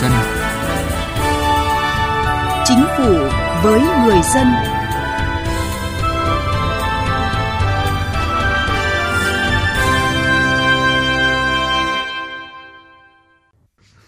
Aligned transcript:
dân. 0.00 0.12
Chính 2.64 2.84
phủ 2.96 3.12
với 3.62 3.80
người 3.80 4.20
dân. 4.34 4.46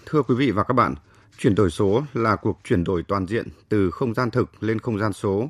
Thưa 0.07 0.23
quý 0.23 0.35
vị 0.35 0.51
và 0.51 0.63
các 0.65 0.75
bạn, 0.75 0.95
chuyển 1.39 1.55
đổi 1.55 1.71
số 1.71 2.03
là 2.15 2.37
cuộc 2.37 2.59
chuyển 2.65 2.85
đổi 2.85 3.03
toàn 3.09 3.27
diện 3.27 3.49
từ 3.69 3.91
không 3.91 4.15
gian 4.15 4.31
thực 4.31 4.63
lên 4.63 4.79
không 4.79 4.99
gian 4.99 5.13
số, 5.13 5.49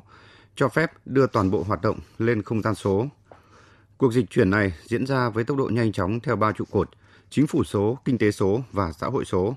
cho 0.55 0.69
phép 0.69 0.91
đưa 1.05 1.27
toàn 1.27 1.51
bộ 1.51 1.63
hoạt 1.67 1.81
động 1.81 1.99
lên 2.17 2.41
không 2.41 2.61
gian 2.61 2.75
số. 2.75 3.05
Cuộc 3.97 4.13
dịch 4.13 4.29
chuyển 4.29 4.49
này 4.49 4.73
diễn 4.85 5.05
ra 5.05 5.29
với 5.29 5.43
tốc 5.43 5.57
độ 5.57 5.69
nhanh 5.71 5.91
chóng 5.91 6.19
theo 6.19 6.35
ba 6.35 6.51
trụ 6.51 6.65
cột: 6.71 6.89
chính 7.29 7.47
phủ 7.47 7.63
số, 7.63 7.97
kinh 8.05 8.17
tế 8.17 8.31
số 8.31 8.61
và 8.71 8.91
xã 8.91 9.07
hội 9.07 9.25
số. 9.25 9.55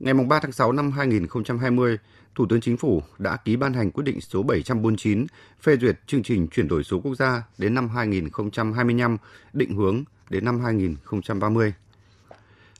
Ngày 0.00 0.14
3 0.14 0.40
tháng 0.40 0.52
6 0.52 0.72
năm 0.72 0.90
2020, 0.90 1.98
Thủ 2.34 2.46
tướng 2.48 2.60
Chính 2.60 2.76
phủ 2.76 3.02
đã 3.18 3.36
ký 3.36 3.56
ban 3.56 3.72
hành 3.72 3.90
quyết 3.90 4.04
định 4.04 4.20
số 4.20 4.42
749 4.42 5.26
phê 5.62 5.76
duyệt 5.76 6.00
chương 6.06 6.22
trình 6.22 6.48
chuyển 6.48 6.68
đổi 6.68 6.84
số 6.84 7.00
quốc 7.00 7.14
gia 7.14 7.42
đến 7.58 7.74
năm 7.74 7.88
2025, 7.88 9.16
định 9.52 9.76
hướng 9.76 10.04
đến 10.30 10.44
năm 10.44 10.60
2030. 10.60 11.74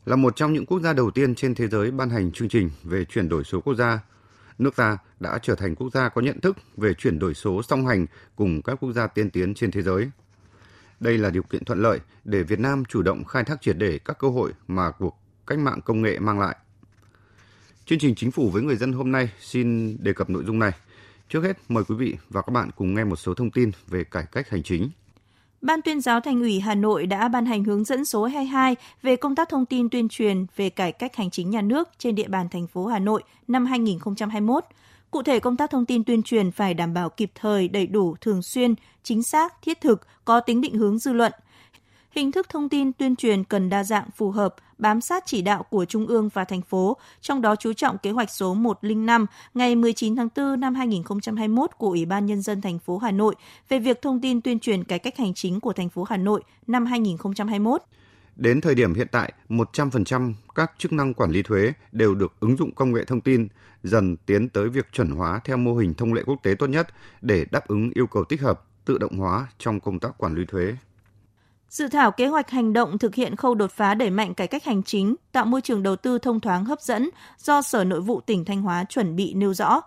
Là 0.06 0.16
một 0.16 0.36
trong 0.36 0.52
những 0.52 0.66
quốc 0.66 0.80
gia 0.80 0.92
đầu 0.92 1.10
tiên 1.10 1.34
trên 1.34 1.54
thế 1.54 1.68
giới 1.68 1.90
ban 1.90 2.10
hành 2.10 2.32
chương 2.32 2.48
trình 2.48 2.70
về 2.84 3.04
chuyển 3.04 3.28
đổi 3.28 3.44
số 3.44 3.60
quốc 3.60 3.74
gia, 3.74 4.00
nước 4.58 4.76
ta 4.76 4.98
đã 5.20 5.38
trở 5.42 5.54
thành 5.54 5.74
quốc 5.74 5.92
gia 5.92 6.08
có 6.08 6.20
nhận 6.20 6.40
thức 6.40 6.56
về 6.76 6.94
chuyển 6.94 7.18
đổi 7.18 7.34
số 7.34 7.62
song 7.62 7.86
hành 7.86 8.06
cùng 8.36 8.62
các 8.62 8.78
quốc 8.80 8.92
gia 8.92 9.06
tiên 9.06 9.30
tiến 9.30 9.54
trên 9.54 9.70
thế 9.70 9.82
giới. 9.82 10.10
Đây 11.00 11.18
là 11.18 11.30
điều 11.30 11.42
kiện 11.42 11.64
thuận 11.64 11.82
lợi 11.82 12.00
để 12.24 12.42
Việt 12.42 12.60
Nam 12.60 12.84
chủ 12.84 13.02
động 13.02 13.24
khai 13.24 13.44
thác 13.44 13.62
triệt 13.62 13.76
để 13.78 13.98
các 14.04 14.18
cơ 14.18 14.28
hội 14.28 14.52
mà 14.68 14.90
cuộc 14.90 15.18
cách 15.46 15.58
mạng 15.58 15.80
công 15.84 16.02
nghệ 16.02 16.18
mang 16.18 16.40
lại. 16.40 16.56
Chương 17.90 17.98
trình 17.98 18.14
Chính 18.14 18.30
phủ 18.30 18.50
với 18.50 18.62
người 18.62 18.76
dân 18.76 18.92
hôm 18.92 19.12
nay 19.12 19.28
xin 19.40 19.96
đề 20.02 20.12
cập 20.12 20.30
nội 20.30 20.44
dung 20.46 20.58
này. 20.58 20.72
Trước 21.28 21.44
hết, 21.44 21.58
mời 21.68 21.84
quý 21.88 21.94
vị 21.94 22.16
và 22.28 22.42
các 22.42 22.50
bạn 22.50 22.70
cùng 22.76 22.94
nghe 22.94 23.04
một 23.04 23.16
số 23.16 23.34
thông 23.34 23.50
tin 23.50 23.70
về 23.88 24.04
cải 24.04 24.24
cách 24.32 24.50
hành 24.50 24.62
chính. 24.62 24.90
Ban 25.60 25.82
tuyên 25.82 26.00
giáo 26.00 26.20
Thành 26.20 26.40
ủy 26.40 26.60
Hà 26.60 26.74
Nội 26.74 27.06
đã 27.06 27.28
ban 27.28 27.46
hành 27.46 27.64
hướng 27.64 27.84
dẫn 27.84 28.04
số 28.04 28.24
22 28.24 28.76
về 29.02 29.16
công 29.16 29.34
tác 29.34 29.48
thông 29.48 29.66
tin 29.66 29.88
tuyên 29.88 30.08
truyền 30.08 30.46
về 30.56 30.70
cải 30.70 30.92
cách 30.92 31.16
hành 31.16 31.30
chính 31.30 31.50
nhà 31.50 31.62
nước 31.62 31.88
trên 31.98 32.14
địa 32.14 32.28
bàn 32.28 32.48
thành 32.48 32.66
phố 32.66 32.86
Hà 32.86 32.98
Nội 32.98 33.22
năm 33.48 33.66
2021. 33.66 34.64
Cụ 35.10 35.22
thể 35.22 35.40
công 35.40 35.56
tác 35.56 35.70
thông 35.70 35.86
tin 35.86 36.04
tuyên 36.04 36.22
truyền 36.22 36.50
phải 36.50 36.74
đảm 36.74 36.94
bảo 36.94 37.08
kịp 37.08 37.30
thời, 37.34 37.68
đầy 37.68 37.86
đủ, 37.86 38.16
thường 38.20 38.42
xuyên, 38.42 38.74
chính 39.02 39.22
xác, 39.22 39.62
thiết 39.62 39.80
thực, 39.80 40.06
có 40.24 40.40
tính 40.40 40.60
định 40.60 40.74
hướng 40.74 40.98
dư 40.98 41.12
luận. 41.12 41.32
Hình 42.10 42.32
thức 42.32 42.48
thông 42.48 42.68
tin 42.68 42.92
tuyên 42.92 43.16
truyền 43.16 43.44
cần 43.44 43.68
đa 43.68 43.84
dạng 43.84 44.10
phù 44.16 44.30
hợp, 44.30 44.54
bám 44.80 45.00
sát 45.00 45.22
chỉ 45.26 45.42
đạo 45.42 45.62
của 45.62 45.84
Trung 45.84 46.06
ương 46.06 46.28
và 46.28 46.44
thành 46.44 46.62
phố, 46.62 46.96
trong 47.20 47.42
đó 47.42 47.56
chú 47.56 47.72
trọng 47.72 47.98
kế 47.98 48.10
hoạch 48.10 48.30
số 48.30 48.54
105 48.54 49.26
ngày 49.54 49.76
19 49.76 50.16
tháng 50.16 50.28
4 50.36 50.60
năm 50.60 50.74
2021 50.74 51.70
của 51.78 51.88
Ủy 51.88 52.04
ban 52.04 52.26
Nhân 52.26 52.42
dân 52.42 52.60
thành 52.60 52.78
phố 52.78 52.98
Hà 52.98 53.10
Nội 53.10 53.34
về 53.68 53.78
việc 53.78 54.02
thông 54.02 54.20
tin 54.20 54.40
tuyên 54.40 54.58
truyền 54.58 54.84
cải 54.84 54.98
cách 54.98 55.16
hành 55.16 55.34
chính 55.34 55.60
của 55.60 55.72
thành 55.72 55.88
phố 55.88 56.04
Hà 56.04 56.16
Nội 56.16 56.42
năm 56.66 56.86
2021. 56.86 57.82
Đến 58.36 58.60
thời 58.60 58.74
điểm 58.74 58.94
hiện 58.94 59.06
tại, 59.12 59.32
100% 59.48 60.34
các 60.54 60.72
chức 60.78 60.92
năng 60.92 61.14
quản 61.14 61.30
lý 61.30 61.42
thuế 61.42 61.72
đều 61.92 62.14
được 62.14 62.32
ứng 62.40 62.56
dụng 62.56 62.74
công 62.74 62.92
nghệ 62.92 63.04
thông 63.04 63.20
tin, 63.20 63.48
dần 63.82 64.16
tiến 64.16 64.48
tới 64.48 64.68
việc 64.68 64.86
chuẩn 64.92 65.10
hóa 65.10 65.40
theo 65.44 65.56
mô 65.56 65.74
hình 65.74 65.94
thông 65.94 66.12
lệ 66.12 66.22
quốc 66.26 66.36
tế 66.42 66.54
tốt 66.54 66.66
nhất 66.66 66.88
để 67.20 67.44
đáp 67.50 67.68
ứng 67.68 67.90
yêu 67.94 68.06
cầu 68.06 68.24
tích 68.24 68.40
hợp, 68.40 68.64
tự 68.84 68.98
động 68.98 69.18
hóa 69.18 69.46
trong 69.58 69.80
công 69.80 69.98
tác 69.98 70.18
quản 70.18 70.34
lý 70.34 70.44
thuế. 70.44 70.74
Dự 71.70 71.88
thảo 71.88 72.10
kế 72.10 72.26
hoạch 72.26 72.50
hành 72.50 72.72
động 72.72 72.98
thực 72.98 73.14
hiện 73.14 73.36
khâu 73.36 73.54
đột 73.54 73.72
phá 73.72 73.94
đẩy 73.94 74.10
mạnh 74.10 74.34
cải 74.34 74.46
cách 74.46 74.64
hành 74.64 74.82
chính, 74.82 75.14
tạo 75.32 75.44
môi 75.44 75.60
trường 75.60 75.82
đầu 75.82 75.96
tư 75.96 76.18
thông 76.18 76.40
thoáng 76.40 76.64
hấp 76.64 76.80
dẫn 76.80 77.10
do 77.38 77.62
Sở 77.62 77.84
Nội 77.84 78.00
vụ 78.00 78.20
tỉnh 78.20 78.44
Thanh 78.44 78.62
Hóa 78.62 78.84
chuẩn 78.84 79.16
bị 79.16 79.34
nêu 79.34 79.54
rõ. 79.54 79.80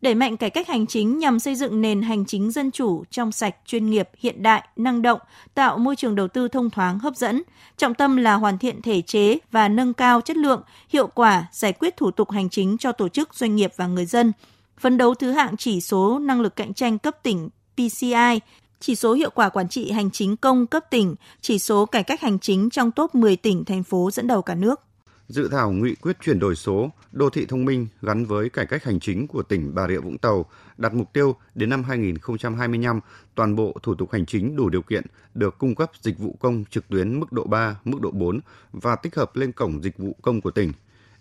Đẩy 0.00 0.14
mạnh 0.14 0.36
cải 0.36 0.50
cách 0.50 0.68
hành 0.68 0.86
chính 0.86 1.18
nhằm 1.18 1.38
xây 1.38 1.54
dựng 1.54 1.80
nền 1.80 2.02
hành 2.02 2.24
chính 2.24 2.50
dân 2.50 2.70
chủ, 2.70 3.04
trong 3.10 3.32
sạch, 3.32 3.56
chuyên 3.66 3.90
nghiệp, 3.90 4.08
hiện 4.18 4.42
đại, 4.42 4.68
năng 4.76 5.02
động, 5.02 5.20
tạo 5.54 5.78
môi 5.78 5.96
trường 5.96 6.14
đầu 6.14 6.28
tư 6.28 6.48
thông 6.48 6.70
thoáng 6.70 6.98
hấp 6.98 7.16
dẫn. 7.16 7.42
Trọng 7.76 7.94
tâm 7.94 8.16
là 8.16 8.34
hoàn 8.34 8.58
thiện 8.58 8.82
thể 8.82 9.02
chế 9.02 9.38
và 9.50 9.68
nâng 9.68 9.94
cao 9.94 10.20
chất 10.20 10.36
lượng, 10.36 10.62
hiệu 10.88 11.06
quả 11.06 11.46
giải 11.52 11.72
quyết 11.72 11.96
thủ 11.96 12.10
tục 12.10 12.30
hành 12.30 12.50
chính 12.50 12.78
cho 12.78 12.92
tổ 12.92 13.08
chức, 13.08 13.34
doanh 13.34 13.56
nghiệp 13.56 13.72
và 13.76 13.86
người 13.86 14.06
dân. 14.06 14.32
Phấn 14.78 14.98
đấu 14.98 15.14
thứ 15.14 15.30
hạng 15.32 15.56
chỉ 15.56 15.80
số 15.80 16.18
năng 16.18 16.40
lực 16.40 16.56
cạnh 16.56 16.74
tranh 16.74 16.98
cấp 16.98 17.22
tỉnh 17.22 17.48
PCI 17.76 18.40
chỉ 18.82 18.94
số 18.94 19.12
hiệu 19.12 19.30
quả 19.34 19.48
quản 19.48 19.68
trị 19.68 19.90
hành 19.90 20.10
chính 20.10 20.36
công 20.36 20.66
cấp 20.66 20.84
tỉnh, 20.90 21.14
chỉ 21.40 21.58
số 21.58 21.86
cải 21.86 22.02
cách 22.02 22.20
hành 22.20 22.38
chính 22.38 22.70
trong 22.70 22.90
top 22.90 23.14
10 23.14 23.36
tỉnh, 23.36 23.64
thành 23.64 23.82
phố 23.82 24.10
dẫn 24.10 24.26
đầu 24.26 24.42
cả 24.42 24.54
nước. 24.54 24.80
Dự 25.28 25.48
thảo 25.48 25.70
nghị 25.70 25.94
quyết 25.94 26.16
chuyển 26.24 26.38
đổi 26.38 26.56
số, 26.56 26.90
đô 27.12 27.30
thị 27.30 27.46
thông 27.46 27.64
minh 27.64 27.86
gắn 28.02 28.24
với 28.24 28.50
cải 28.50 28.66
cách 28.66 28.84
hành 28.84 29.00
chính 29.00 29.26
của 29.26 29.42
tỉnh 29.42 29.74
Bà 29.74 29.88
Rịa 29.88 29.98
Vũng 29.98 30.18
Tàu 30.18 30.46
đặt 30.76 30.94
mục 30.94 31.12
tiêu 31.12 31.36
đến 31.54 31.70
năm 31.70 31.84
2025, 31.84 33.00
toàn 33.34 33.56
bộ 33.56 33.76
thủ 33.82 33.94
tục 33.94 34.12
hành 34.12 34.26
chính 34.26 34.56
đủ 34.56 34.68
điều 34.68 34.82
kiện 34.82 35.04
được 35.34 35.58
cung 35.58 35.74
cấp 35.74 35.90
dịch 36.00 36.18
vụ 36.18 36.36
công 36.40 36.64
trực 36.70 36.88
tuyến 36.88 37.20
mức 37.20 37.32
độ 37.32 37.44
3, 37.44 37.76
mức 37.84 38.00
độ 38.00 38.10
4 38.10 38.40
và 38.72 38.96
tích 38.96 39.14
hợp 39.14 39.36
lên 39.36 39.52
cổng 39.52 39.82
dịch 39.82 39.98
vụ 39.98 40.16
công 40.22 40.40
của 40.40 40.50
tỉnh. 40.50 40.72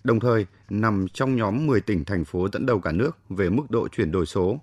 Đồng 0.03 0.19
thời, 0.19 0.45
nằm 0.69 1.07
trong 1.13 1.35
nhóm 1.35 1.67
10 1.67 1.81
tỉnh 1.81 2.05
thành 2.05 2.25
phố 2.25 2.47
dẫn 2.53 2.66
đầu 2.66 2.79
cả 2.79 2.91
nước 2.91 3.17
về 3.29 3.50
mức 3.50 3.63
độ 3.71 3.88
chuyển 3.88 4.11
đổi 4.11 4.25
số 4.25 4.59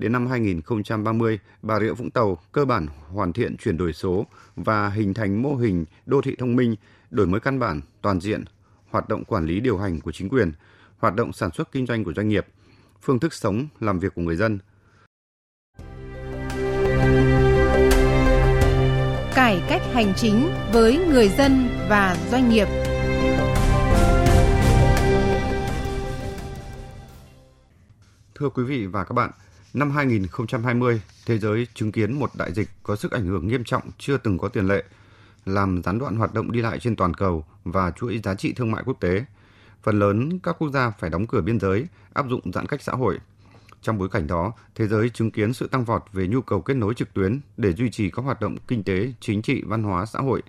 Đến 0.00 0.12
năm 0.12 0.26
2030, 0.26 1.38
Bà 1.62 1.80
Rịa 1.80 1.92
Vũng 1.92 2.10
Tàu 2.10 2.38
cơ 2.52 2.64
bản 2.64 2.86
hoàn 3.08 3.32
thiện 3.32 3.56
chuyển 3.56 3.76
đổi 3.76 3.92
số 3.92 4.26
và 4.56 4.88
hình 4.88 5.14
thành 5.14 5.42
mô 5.42 5.54
hình 5.54 5.84
đô 6.06 6.20
thị 6.20 6.36
thông 6.38 6.56
minh, 6.56 6.76
đổi 7.10 7.26
mới 7.26 7.40
căn 7.40 7.58
bản, 7.58 7.80
toàn 8.02 8.20
diện, 8.20 8.44
hoạt 8.90 9.08
động 9.08 9.24
quản 9.24 9.46
lý 9.46 9.60
điều 9.60 9.78
hành 9.78 10.00
của 10.00 10.12
chính 10.12 10.28
quyền, 10.28 10.52
hoạt 10.98 11.14
động 11.14 11.32
sản 11.32 11.50
xuất 11.54 11.72
kinh 11.72 11.86
doanh 11.86 12.04
của 12.04 12.12
doanh 12.12 12.28
nghiệp, 12.28 12.46
phương 13.02 13.18
thức 13.18 13.32
sống, 13.32 13.66
làm 13.80 13.98
việc 13.98 14.14
của 14.14 14.22
người 14.22 14.36
dân. 14.36 14.58
Cải 19.34 19.62
cách 19.68 19.82
hành 19.92 20.12
chính 20.16 20.50
với 20.72 20.98
người 21.12 21.28
dân 21.28 21.68
và 21.88 22.16
doanh 22.30 22.48
nghiệp. 22.48 22.68
Thưa 28.34 28.48
quý 28.48 28.64
vị 28.64 28.86
và 28.86 29.04
các 29.04 29.12
bạn, 29.12 29.30
Năm 29.74 29.90
2020, 29.90 31.02
thế 31.26 31.38
giới 31.38 31.66
chứng 31.74 31.92
kiến 31.92 32.12
một 32.12 32.30
đại 32.38 32.52
dịch 32.52 32.68
có 32.82 32.96
sức 32.96 33.12
ảnh 33.12 33.26
hưởng 33.26 33.48
nghiêm 33.48 33.64
trọng 33.64 33.82
chưa 33.98 34.16
từng 34.16 34.38
có 34.38 34.48
tiền 34.48 34.66
lệ, 34.66 34.84
làm 35.46 35.82
gián 35.82 35.98
đoạn 35.98 36.16
hoạt 36.16 36.34
động 36.34 36.52
đi 36.52 36.60
lại 36.60 36.78
trên 36.78 36.96
toàn 36.96 37.14
cầu 37.14 37.44
và 37.64 37.90
chuỗi 37.90 38.20
giá 38.24 38.34
trị 38.34 38.52
thương 38.52 38.70
mại 38.70 38.82
quốc 38.86 39.00
tế. 39.00 39.24
Phần 39.82 39.98
lớn 39.98 40.38
các 40.42 40.56
quốc 40.58 40.70
gia 40.70 40.90
phải 40.90 41.10
đóng 41.10 41.26
cửa 41.26 41.40
biên 41.40 41.60
giới, 41.60 41.86
áp 42.12 42.26
dụng 42.28 42.52
giãn 42.52 42.66
cách 42.66 42.82
xã 42.82 42.92
hội. 42.92 43.18
Trong 43.82 43.98
bối 43.98 44.08
cảnh 44.08 44.26
đó, 44.26 44.52
thế 44.74 44.88
giới 44.88 45.10
chứng 45.10 45.30
kiến 45.30 45.52
sự 45.52 45.68
tăng 45.68 45.84
vọt 45.84 46.02
về 46.12 46.26
nhu 46.26 46.40
cầu 46.40 46.62
kết 46.62 46.74
nối 46.74 46.94
trực 46.94 47.14
tuyến 47.14 47.40
để 47.56 47.72
duy 47.72 47.90
trì 47.90 48.10
các 48.10 48.22
hoạt 48.22 48.40
động 48.40 48.56
kinh 48.68 48.82
tế, 48.82 49.12
chính 49.20 49.42
trị, 49.42 49.62
văn 49.66 49.82
hóa, 49.82 50.06
xã 50.06 50.18
hội. 50.18 50.42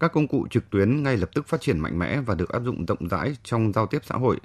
Các 0.00 0.12
công 0.12 0.28
cụ 0.28 0.46
trực 0.50 0.70
tuyến 0.70 1.02
ngay 1.02 1.16
lập 1.16 1.30
tức 1.34 1.48
phát 1.48 1.60
triển 1.60 1.78
mạnh 1.78 1.98
mẽ 1.98 2.20
và 2.20 2.34
được 2.34 2.48
áp 2.48 2.62
dụng 2.64 2.86
rộng 2.86 3.08
rãi 3.08 3.36
trong 3.42 3.72
giao 3.72 3.86
tiếp 3.86 4.00
xã 4.04 4.14
hội. 4.14 4.40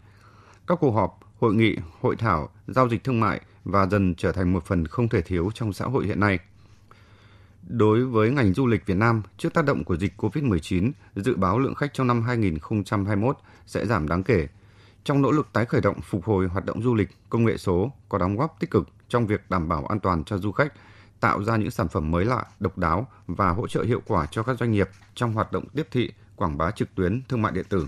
Các 0.67 0.77
cuộc 0.81 0.91
họp, 0.91 1.19
hội 1.39 1.53
nghị, 1.53 1.77
hội 2.01 2.15
thảo, 2.15 2.49
giao 2.67 2.89
dịch 2.89 3.03
thương 3.03 3.19
mại– 3.19 3.41
và 3.63 3.85
dần 3.85 4.15
trở 4.17 4.31
thành 4.31 4.53
một 4.53 4.65
phần 4.65 4.87
không 4.87 5.09
thể 5.09 5.21
thiếu 5.21 5.51
trong 5.53 5.73
xã 5.73 5.85
hội 5.85 6.05
hiện 6.05 6.19
nay. 6.19 6.39
Đối 7.67 8.05
với 8.05 8.31
ngành 8.31 8.53
du 8.53 8.67
lịch 8.67 8.85
Việt 8.85 8.97
Nam, 8.97 9.21
trước 9.37 9.53
tác 9.53 9.65
động 9.65 9.83
của 9.83 9.97
dịch 9.97 10.13
COVID-19, 10.17 10.91
dự 11.15 11.35
báo 11.35 11.59
lượng 11.59 11.75
khách 11.75 11.93
trong 11.93 12.07
năm 12.07 12.21
2021 12.21 13.37
sẽ 13.65 13.85
giảm 13.85 14.07
đáng 14.07 14.23
kể. 14.23 14.47
Trong 15.03 15.21
nỗ 15.21 15.31
lực 15.31 15.47
tái 15.53 15.65
khởi 15.65 15.81
động 15.81 16.01
phục 16.01 16.25
hồi 16.25 16.47
hoạt 16.47 16.65
động 16.65 16.83
du 16.83 16.95
lịch, 16.95 17.09
công 17.29 17.45
nghệ 17.45 17.57
số 17.57 17.91
có 18.09 18.17
đóng 18.17 18.37
góp 18.37 18.59
tích 18.59 18.71
cực 18.71 18.89
trong 19.09 19.27
việc 19.27 19.49
đảm 19.49 19.69
bảo 19.69 19.85
an 19.85 19.99
toàn 19.99 20.23
cho 20.23 20.37
du 20.37 20.51
khách, 20.51 20.73
tạo 21.19 21.43
ra 21.43 21.57
những 21.57 21.71
sản 21.71 21.87
phẩm 21.87 22.11
mới 22.11 22.25
lạ, 22.25 22.45
độc 22.59 22.77
đáo 22.77 23.07
và 23.27 23.49
hỗ 23.49 23.67
trợ 23.67 23.83
hiệu 23.83 24.01
quả 24.07 24.25
cho 24.31 24.43
các 24.43 24.57
doanh 24.59 24.71
nghiệp 24.71 24.89
trong 25.15 25.33
hoạt 25.33 25.51
động 25.51 25.65
tiếp 25.75 25.87
thị, 25.91 26.11
quảng 26.35 26.57
bá 26.57 26.71
trực 26.71 26.95
tuyến, 26.95 27.21
thương 27.29 27.41
mại 27.41 27.51
điện 27.51 27.65
tử. 27.69 27.87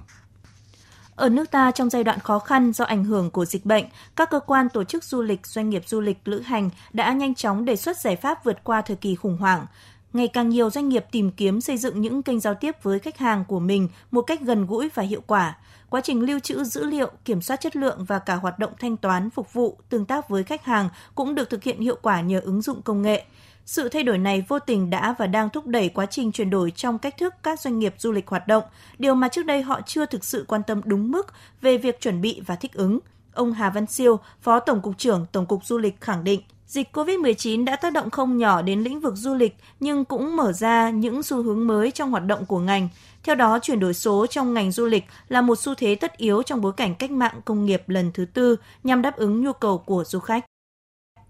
Ở 1.16 1.30
nước 1.30 1.52
ta 1.52 1.72
trong 1.72 1.90
giai 1.90 2.04
đoạn 2.04 2.20
khó 2.20 2.40
khăn 2.40 2.74
do 2.74 2.86
ảnh 2.86 3.04
hưởng 3.04 3.32
của 3.32 3.46
dịch 3.46 3.66
bệnh, 3.66 3.86
các 4.16 4.30
cơ 4.30 4.40
quan 4.40 4.70
tổ 4.70 4.84
chức 4.84 5.04
du 5.04 5.22
lịch, 5.22 5.48
doanh 5.48 5.70
nghiệp 5.70 5.84
du 5.88 6.02
lịch, 6.02 6.18
lữ 6.26 6.40
hành 6.40 6.70
đã 6.94 7.14
nhanh 7.14 7.36
chóng 7.36 7.66
đề 7.66 7.76
xuất 7.76 7.98
giải 7.98 8.16
pháp 8.16 8.44
vượt 8.44 8.64
qua 8.64 8.82
thời 8.82 8.96
kỳ 8.96 9.16
khủng 9.16 9.38
hoảng. 9.38 9.66
Ngày 10.14 10.28
càng 10.28 10.50
nhiều 10.50 10.70
doanh 10.70 10.90
nghiệp 10.90 11.06
tìm 11.12 11.32
kiếm 11.32 11.62
xây 11.62 11.78
dựng 11.78 12.02
những 12.02 12.24
kênh 12.24 12.40
giao 12.40 12.54
tiếp 12.54 12.84
với 12.84 13.00
khách 13.00 13.18
hàng 13.18 13.46
của 13.46 13.60
mình 13.60 13.90
một 14.12 14.22
cách 14.22 14.42
gần 14.42 14.66
gũi 14.66 14.90
và 14.94 15.04
hiệu 15.04 15.22
quả. 15.28 15.58
Quá 15.90 16.02
trình 16.02 16.22
lưu 16.22 16.40
trữ 16.40 16.64
dữ 16.64 16.86
liệu, 16.86 17.12
kiểm 17.26 17.42
soát 17.42 17.62
chất 17.62 17.76
lượng 17.76 18.06
và 18.06 18.20
cả 18.20 18.36
hoạt 18.36 18.60
động 18.60 18.74
thanh 18.80 18.98
toán, 18.98 19.30
phục 19.30 19.54
vụ, 19.54 19.78
tương 19.90 20.06
tác 20.06 20.30
với 20.30 20.44
khách 20.44 20.66
hàng 20.66 20.90
cũng 21.16 21.36
được 21.36 21.50
thực 21.50 21.64
hiện 21.64 21.80
hiệu 21.80 21.98
quả 22.02 22.22
nhờ 22.22 22.40
ứng 22.40 22.62
dụng 22.62 22.82
công 22.82 23.02
nghệ. 23.02 23.26
Sự 23.66 23.90
thay 23.90 24.04
đổi 24.04 24.18
này 24.18 24.46
vô 24.48 24.60
tình 24.60 24.90
đã 24.90 25.16
và 25.18 25.28
đang 25.28 25.50
thúc 25.50 25.68
đẩy 25.68 25.90
quá 25.90 26.06
trình 26.06 26.32
chuyển 26.32 26.50
đổi 26.50 26.72
trong 26.72 27.00
cách 27.00 27.18
thức 27.18 27.34
các 27.44 27.60
doanh 27.60 27.80
nghiệp 27.80 27.96
du 27.98 28.12
lịch 28.12 28.28
hoạt 28.28 28.48
động, 28.48 28.64
điều 28.98 29.16
mà 29.16 29.28
trước 29.28 29.46
đây 29.46 29.62
họ 29.62 29.82
chưa 29.86 30.06
thực 30.06 30.26
sự 30.26 30.46
quan 30.48 30.64
tâm 30.64 30.82
đúng 30.86 31.12
mức 31.12 31.28
về 31.62 31.78
việc 31.78 32.02
chuẩn 32.02 32.22
bị 32.22 32.42
và 32.46 32.56
thích 32.56 32.74
ứng. 32.74 33.00
Ông 33.34 33.54
Hà 33.54 33.70
Văn 33.70 33.86
Siêu, 33.86 34.20
Phó 34.42 34.60
Tổng 34.60 34.82
cục 34.82 34.98
trưởng 34.98 35.26
Tổng 35.32 35.46
cục 35.46 35.66
Du 35.66 35.78
lịch 35.78 36.02
khẳng 36.02 36.24
định. 36.24 36.42
Dịch 36.68 36.98
COVID-19 36.98 37.66
đã 37.66 37.76
tác 37.76 37.94
động 37.94 38.10
không 38.10 38.38
nhỏ 38.38 38.62
đến 38.62 38.82
lĩnh 38.82 39.00
vực 39.00 39.14
du 39.16 39.34
lịch 39.34 39.56
nhưng 39.80 40.06
cũng 40.06 40.36
mở 40.36 40.54
ra 40.54 40.90
những 40.90 41.24
xu 41.24 41.44
hướng 41.44 41.68
mới 41.68 41.92
trong 41.92 42.12
hoạt 42.12 42.26
động 42.26 42.46
của 42.46 42.60
ngành. 42.60 42.90
Theo 43.24 43.36
đó, 43.36 43.60
chuyển 43.62 43.80
đổi 43.80 43.94
số 43.94 44.26
trong 44.28 44.54
ngành 44.54 44.72
du 44.72 44.86
lịch 44.86 45.04
là 45.28 45.42
một 45.42 45.60
xu 45.60 45.76
thế 45.76 45.96
tất 45.96 46.18
yếu 46.18 46.44
trong 46.44 46.62
bối 46.62 46.74
cảnh 46.78 46.96
cách 46.96 47.12
mạng 47.12 47.42
công 47.46 47.66
nghiệp 47.66 47.90
lần 47.90 48.12
thứ 48.14 48.26
tư 48.26 48.56
nhằm 48.84 49.02
đáp 49.02 49.16
ứng 49.16 49.44
nhu 49.44 49.54
cầu 49.54 49.78
của 49.78 50.04
du 50.08 50.20
khách. 50.20 50.46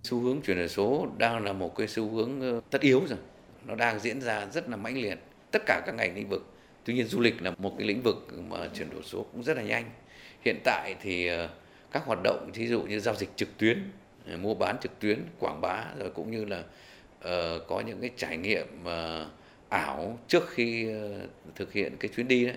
Xu 0.06 0.19
hướng 0.19 0.42
chuyển 0.42 0.57
đổi 0.57 0.69
số 0.69 1.07
đang 1.18 1.46
là 1.46 1.54
một 1.54 1.75
cái 1.75 1.88
xu 1.88 2.10
hướng 2.10 2.42
ờ, 2.42 2.62
tất 2.69 2.81
yếu 2.81 3.04
rồi. 3.10 3.19
Nó 3.66 3.75
đang 3.75 4.00
diễn 4.00 4.22
ra 4.22 4.48
rất 4.54 4.69
là 4.69 4.78
mãnh 4.78 4.98
liệt. 4.98 5.19
Tất 5.52 5.62
cả 5.66 5.81
các 5.86 5.96
ngành 5.96 6.16
lĩnh 6.16 6.30
vực. 6.30 6.46
Tuy 6.84 6.94
nhiên 6.94 7.07
du 7.07 7.19
lịch 7.19 7.42
là 7.42 7.52
một 7.57 7.75
cái 7.78 7.88
lĩnh 7.88 8.02
vực 8.02 8.28
mà 8.50 8.57
chuyển 8.74 8.90
đổi 8.90 9.04
số 9.04 9.25
cũng 9.31 9.44
rất 9.44 9.57
là 9.57 9.63
nhanh. 9.63 9.92
Hiện 10.46 10.60
tại 10.63 10.96
thì 11.02 11.28
ờ, 11.28 11.50
các 11.92 12.06
hoạt 12.06 12.19
động 12.24 12.52
ví 12.54 12.68
dụ 12.68 12.81
như 12.81 13.00
giao 13.00 13.16
dịch 13.16 13.30
trực 13.36 13.57
tuyến 13.57 13.92
ờ, 14.28 14.38
mua 14.38 14.54
bán 14.54 14.78
trực 14.81 15.00
tuyến 15.00 15.19
quảng 15.40 15.62
bá 15.62 15.86
rồi 16.00 16.10
cũng 16.10 16.31
như 16.31 16.46
là 16.46 16.60
uh, 16.60 17.68
có 17.68 17.80
những 17.86 18.01
cái 18.01 18.10
trải 18.18 18.38
nghiệm 18.38 18.68
uh, 18.84 19.28
ảo 19.69 20.19
trước 20.28 20.50
khi 20.50 20.90
uh, 20.90 21.56
thực 21.56 21.74
hiện 21.74 21.98
cái 22.00 22.12
chuyến 22.16 22.28
đi 22.28 22.46
đấy 22.46 22.56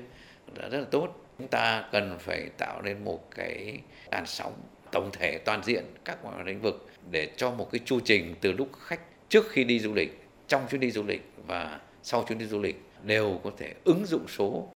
đã 0.54 0.68
rất 0.68 0.78
là 0.78 0.86
tốt 0.90 1.28
chúng 1.38 1.48
ta 1.48 1.88
cần 1.92 2.16
phải 2.18 2.48
tạo 2.58 2.82
nên 2.82 3.04
một 3.04 3.30
cái 3.34 3.78
làn 4.12 4.26
sóng 4.26 4.52
tổng 4.92 5.10
thể 5.12 5.38
toàn 5.38 5.64
diện 5.64 5.84
các 6.04 6.18
lĩnh 6.46 6.60
vực 6.62 6.88
để 7.10 7.30
cho 7.36 7.50
một 7.50 7.68
cái 7.72 7.80
chu 7.84 8.00
trình 8.00 8.34
từ 8.40 8.52
lúc 8.52 8.70
khách 8.80 9.00
trước 9.28 9.44
khi 9.50 9.64
đi 9.64 9.80
du 9.80 9.94
lịch 9.94 10.24
trong 10.48 10.66
chuyến 10.70 10.80
đi 10.80 10.90
du 10.90 11.02
lịch 11.02 11.32
và 11.46 11.80
sau 12.02 12.24
chuyến 12.28 12.38
đi 12.38 12.46
du 12.46 12.60
lịch 12.60 12.82
đều 13.02 13.40
có 13.44 13.50
thể 13.58 13.74
ứng 13.84 14.06
dụng 14.06 14.28
số. 14.28 14.72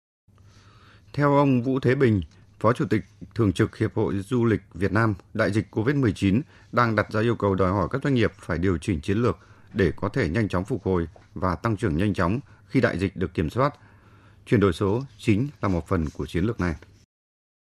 Theo 1.13 1.37
ông 1.37 1.63
Vũ 1.63 1.81
Thế 1.81 1.95
Bình, 1.95 2.21
Phó 2.61 2.73
Chủ 2.73 2.85
tịch 2.91 3.03
Thường 3.35 3.53
trực 3.53 3.77
Hiệp 3.77 3.95
hội 3.95 4.15
Du 4.19 4.45
lịch 4.45 4.61
Việt 4.75 4.93
Nam, 4.93 5.15
đại 5.35 5.53
dịch 5.53 5.67
COVID-19 5.71 6.41
đang 6.73 6.97
đặt 6.97 7.13
ra 7.13 7.21
yêu 7.21 7.37
cầu 7.37 7.55
đòi 7.55 7.73
hỏi 7.73 7.89
các 7.91 8.03
doanh 8.05 8.15
nghiệp 8.15 8.33
phải 8.39 8.59
điều 8.59 8.79
chỉnh 8.79 9.01
chiến 9.01 9.19
lược 9.19 9.39
để 9.73 9.93
có 9.97 10.09
thể 10.09 10.29
nhanh 10.29 10.49
chóng 10.49 10.65
phục 10.65 10.85
hồi 10.85 11.09
và 11.35 11.55
tăng 11.55 11.77
trưởng 11.77 11.97
nhanh 11.97 12.15
chóng 12.15 12.41
khi 12.67 12.81
đại 12.81 12.99
dịch 12.99 13.17
được 13.17 13.35
kiểm 13.35 13.51
soát. 13.51 13.75
Chuyển 14.47 14.61
đổi 14.61 14.73
số 14.73 15.03
chính 15.19 15.49
là 15.61 15.69
một 15.69 15.89
phần 15.89 16.07
của 16.17 16.27
chiến 16.27 16.45
lược 16.45 16.61
này. 16.61 16.75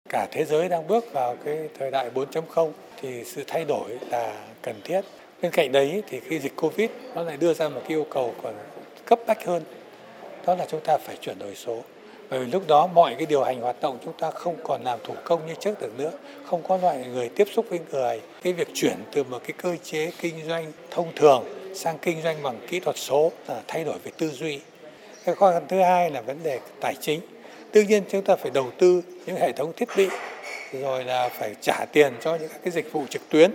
Cả 0.10 0.28
thế 0.32 0.46
giới 0.46 0.70
đang 0.70 0.88
bước 0.88 1.14
vào 1.14 1.36
cái 1.46 1.58
thời 1.80 1.92
đại 1.92 2.10
4.0 2.16 2.72
thì 3.02 3.24
sự 3.24 3.44
thay 3.48 3.66
đổi 3.66 3.90
là 4.12 4.46
cần 4.62 4.82
thiết. 4.84 5.02
Bên 5.42 5.52
cạnh 5.52 5.72
đấy 5.72 6.04
thì 6.10 6.20
khi 6.20 6.40
dịch 6.40 6.56
Covid 6.56 6.90
nó 7.16 7.24
lại 7.24 7.38
đưa 7.38 7.54
ra 7.54 7.70
một 7.70 7.82
cái 7.84 7.90
yêu 7.90 8.06
cầu 8.10 8.34
còn 8.44 8.54
cấp 9.06 9.20
bách 9.28 9.46
hơn. 9.46 9.64
Đó 10.46 10.56
là 10.56 10.66
chúng 10.70 10.82
ta 10.82 10.98
phải 10.98 11.18
chuyển 11.22 11.40
đổi 11.40 11.56
số 11.56 11.82
bởi 12.30 12.40
vì 12.40 12.52
lúc 12.52 12.68
đó 12.68 12.88
mọi 12.88 13.16
cái 13.18 13.26
điều 13.26 13.44
hành 13.44 13.62
hoạt 13.62 13.76
động 13.82 13.98
chúng 14.06 14.14
ta 14.14 14.32
không 14.32 14.56
còn 14.64 14.84
làm 14.84 15.00
thủ 15.04 15.14
công 15.24 15.48
như 15.48 15.54
trước 15.60 15.82
được 15.82 16.00
nữa, 16.00 16.12
không 16.46 16.64
có 16.68 16.78
loại 16.78 17.06
người 17.14 17.30
tiếp 17.30 17.48
xúc 17.52 17.66
với 17.70 17.80
người 17.92 18.22
cái 18.42 18.54
việc 18.54 18.68
chuyển 18.74 18.96
từ 19.12 19.24
một 19.24 19.40
cái 19.44 19.54
cơ 19.64 19.76
chế 19.84 20.12
kinh 20.22 20.36
doanh 20.48 20.72
thông 20.92 21.12
thường 21.16 21.44
sang 21.76 21.98
kinh 21.98 22.22
doanh 22.22 22.44
bằng 22.44 22.60
kỹ 22.68 22.80
thuật 22.80 22.98
số 22.98 23.32
là 23.48 23.62
thay 23.68 23.84
đổi 23.84 23.98
về 24.04 24.12
tư 24.18 24.30
duy 24.30 24.60
cái 25.26 25.36
khó 25.36 25.52
khăn 25.52 25.64
thứ 25.68 25.82
hai 25.82 26.12
là 26.12 26.22
vấn 26.22 26.44
đề 26.44 26.60
tài 26.82 26.96
chính 27.02 27.20
đương 27.74 27.88
nhiên 27.88 28.04
chúng 28.12 28.24
ta 28.24 28.36
phải 28.36 28.52
đầu 28.52 28.72
tư 28.80 29.02
những 29.26 29.36
hệ 29.36 29.52
thống 29.52 29.74
thiết 29.78 29.90
bị 29.98 30.08
rồi 30.74 31.04
là 31.04 31.30
phải 31.30 31.56
trả 31.62 31.86
tiền 31.86 32.14
cho 32.22 32.36
những 32.36 32.52
cái 32.64 32.72
dịch 32.72 32.92
vụ 32.92 33.06
trực 33.10 33.30
tuyến 33.30 33.52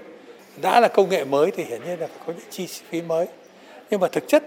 đã 0.62 0.80
là 0.80 0.88
công 0.88 1.10
nghệ 1.10 1.24
mới 1.24 1.50
thì 1.50 1.64
hiển 1.64 1.84
nhiên 1.84 2.00
là 2.00 2.06
phải 2.06 2.18
có 2.26 2.32
những 2.32 2.46
chi 2.50 2.66
phí 2.90 3.02
mới 3.02 3.26
nhưng 3.90 4.00
mà 4.00 4.08
thực 4.08 4.28
chất 4.28 4.44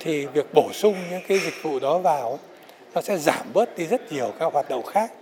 thì 0.00 0.26
việc 0.26 0.54
bổ 0.54 0.72
sung 0.72 0.94
những 1.10 1.22
cái 1.28 1.38
dịch 1.38 1.62
vụ 1.62 1.78
đó 1.80 1.98
vào 1.98 2.38
nó 2.94 3.00
sẽ 3.00 3.18
giảm 3.18 3.46
bớt 3.52 3.78
đi 3.78 3.86
rất 3.86 4.12
nhiều 4.12 4.32
các 4.38 4.52
hoạt 4.52 4.68
động 4.70 4.86
khác. 4.86 5.12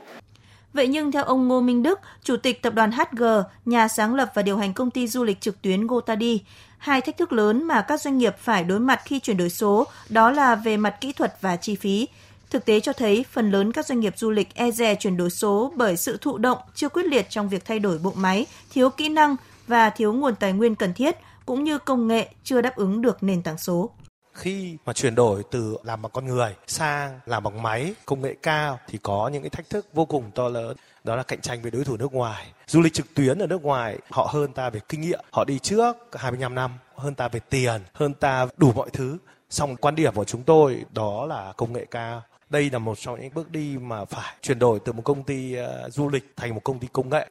Vậy 0.72 0.88
nhưng 0.88 1.12
theo 1.12 1.24
ông 1.24 1.48
Ngô 1.48 1.60
Minh 1.60 1.82
Đức, 1.82 2.00
Chủ 2.22 2.36
tịch 2.36 2.62
Tập 2.62 2.74
đoàn 2.74 2.92
HG, 2.92 3.24
nhà 3.64 3.88
sáng 3.88 4.14
lập 4.14 4.30
và 4.34 4.42
điều 4.42 4.56
hành 4.56 4.74
công 4.74 4.90
ty 4.90 5.08
du 5.08 5.24
lịch 5.24 5.40
trực 5.40 5.62
tuyến 5.62 5.86
GoTadi, 5.86 6.40
hai 6.78 7.00
thách 7.00 7.16
thức 7.16 7.32
lớn 7.32 7.64
mà 7.64 7.82
các 7.88 8.00
doanh 8.00 8.18
nghiệp 8.18 8.36
phải 8.38 8.64
đối 8.64 8.80
mặt 8.80 9.00
khi 9.04 9.20
chuyển 9.20 9.36
đổi 9.36 9.50
số 9.50 9.86
đó 10.08 10.30
là 10.30 10.54
về 10.54 10.76
mặt 10.76 10.96
kỹ 11.00 11.12
thuật 11.12 11.34
và 11.40 11.56
chi 11.56 11.76
phí. 11.76 12.08
Thực 12.50 12.64
tế 12.64 12.80
cho 12.80 12.92
thấy 12.92 13.24
phần 13.30 13.50
lớn 13.50 13.72
các 13.72 13.86
doanh 13.86 14.00
nghiệp 14.00 14.14
du 14.16 14.30
lịch 14.30 14.54
e 14.54 14.70
dè 14.70 14.94
chuyển 14.94 15.16
đổi 15.16 15.30
số 15.30 15.72
bởi 15.76 15.96
sự 15.96 16.18
thụ 16.20 16.38
động 16.38 16.58
chưa 16.74 16.88
quyết 16.88 17.06
liệt 17.06 17.26
trong 17.30 17.48
việc 17.48 17.64
thay 17.64 17.78
đổi 17.78 17.98
bộ 17.98 18.12
máy, 18.16 18.46
thiếu 18.72 18.90
kỹ 18.90 19.08
năng 19.08 19.36
và 19.66 19.90
thiếu 19.90 20.12
nguồn 20.12 20.34
tài 20.34 20.52
nguyên 20.52 20.74
cần 20.74 20.94
thiết, 20.94 21.16
cũng 21.46 21.64
như 21.64 21.78
công 21.78 22.08
nghệ 22.08 22.28
chưa 22.44 22.60
đáp 22.60 22.76
ứng 22.76 23.02
được 23.02 23.22
nền 23.22 23.42
tảng 23.42 23.58
số. 23.58 23.90
Khi 24.32 24.76
mà 24.84 24.92
chuyển 24.92 25.14
đổi 25.14 25.42
từ 25.50 25.76
làm 25.82 26.02
bằng 26.02 26.12
con 26.12 26.26
người 26.26 26.54
sang 26.66 27.20
làm 27.26 27.42
bằng 27.42 27.62
máy 27.62 27.94
công 28.06 28.22
nghệ 28.22 28.34
cao 28.42 28.78
thì 28.88 28.98
có 29.02 29.30
những 29.32 29.42
cái 29.42 29.50
thách 29.50 29.70
thức 29.70 29.86
vô 29.92 30.04
cùng 30.04 30.30
to 30.34 30.48
lớn. 30.48 30.76
Đó 31.04 31.16
là 31.16 31.22
cạnh 31.22 31.40
tranh 31.40 31.62
với 31.62 31.70
đối 31.70 31.84
thủ 31.84 31.96
nước 31.96 32.12
ngoài. 32.12 32.46
Du 32.66 32.80
lịch 32.80 32.92
trực 32.92 33.14
tuyến 33.14 33.38
ở 33.38 33.46
nước 33.46 33.62
ngoài 33.62 33.98
họ 34.10 34.28
hơn 34.32 34.52
ta 34.52 34.70
về 34.70 34.80
kinh 34.88 35.00
nghiệm. 35.00 35.20
Họ 35.32 35.44
đi 35.44 35.58
trước 35.58 35.96
25 36.12 36.54
năm 36.54 36.70
hơn 36.94 37.14
ta 37.14 37.28
về 37.28 37.40
tiền 37.50 37.80
hơn 37.92 38.14
ta 38.14 38.46
đủ 38.56 38.72
mọi 38.72 38.90
thứ. 38.92 39.18
Song 39.50 39.76
quan 39.76 39.94
điểm 39.94 40.14
của 40.14 40.24
chúng 40.24 40.42
tôi 40.42 40.84
đó 40.92 41.26
là 41.26 41.52
công 41.56 41.72
nghệ 41.72 41.84
cao 41.90 42.22
đây 42.50 42.70
là 42.70 42.78
một 42.78 42.98
trong 42.98 43.20
những 43.20 43.34
bước 43.34 43.50
đi 43.50 43.78
mà 43.78 44.04
phải 44.04 44.34
chuyển 44.42 44.58
đổi 44.58 44.78
từ 44.84 44.92
một 44.92 45.02
công 45.02 45.22
ty 45.22 45.54
ờ, 45.54 45.90
du 45.90 46.08
lịch 46.08 46.32
thành 46.36 46.54
một 46.54 46.60
công 46.64 46.78
ty 46.78 46.88
công 46.92 47.08
nghệ 47.08 47.30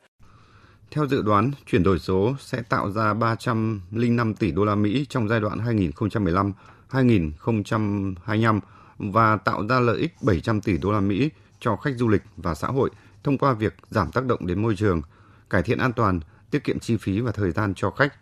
theo 0.92 1.08
dự 1.08 1.22
đoán, 1.22 1.52
chuyển 1.66 1.84
đổi 1.84 2.00
số 2.00 2.36
sẽ 2.40 2.62
tạo 2.62 2.92
ra 2.92 3.14
305 3.14 4.34
tỷ 4.34 4.52
đô 4.52 4.66
la 4.66 4.76
Mỹ 4.76 5.06
trong 5.10 5.28
giai 5.28 5.40
đoạn 5.40 5.60
2015 5.60 6.54
2025 6.90 8.60
và 8.98 9.38
tạo 9.38 9.68
ra 9.68 9.80
lợi 9.80 9.98
ích 9.98 10.14
700 10.22 10.62
tỷ 10.62 10.78
đô 10.78 10.92
la 10.92 11.00
Mỹ 11.00 11.30
cho 11.60 11.76
khách 11.76 11.96
du 11.98 12.08
lịch 12.08 12.22
và 12.38 12.56
xã 12.56 12.68
hội 12.68 12.90
thông 13.24 13.38
qua 13.38 13.54
việc 13.54 13.74
giảm 13.90 14.12
tác 14.12 14.26
động 14.26 14.48
đến 14.48 14.62
môi 14.62 14.76
trường, 14.76 15.02
cải 15.50 15.64
thiện 15.64 15.78
an 15.78 15.94
toàn, 15.94 16.20
tiết 16.52 16.64
kiệm 16.64 16.80
chi 16.80 16.98
phí 16.98 17.20
và 17.20 17.32
thời 17.32 17.52
gian 17.52 17.74
cho 17.76 17.92
khách. 17.92 18.14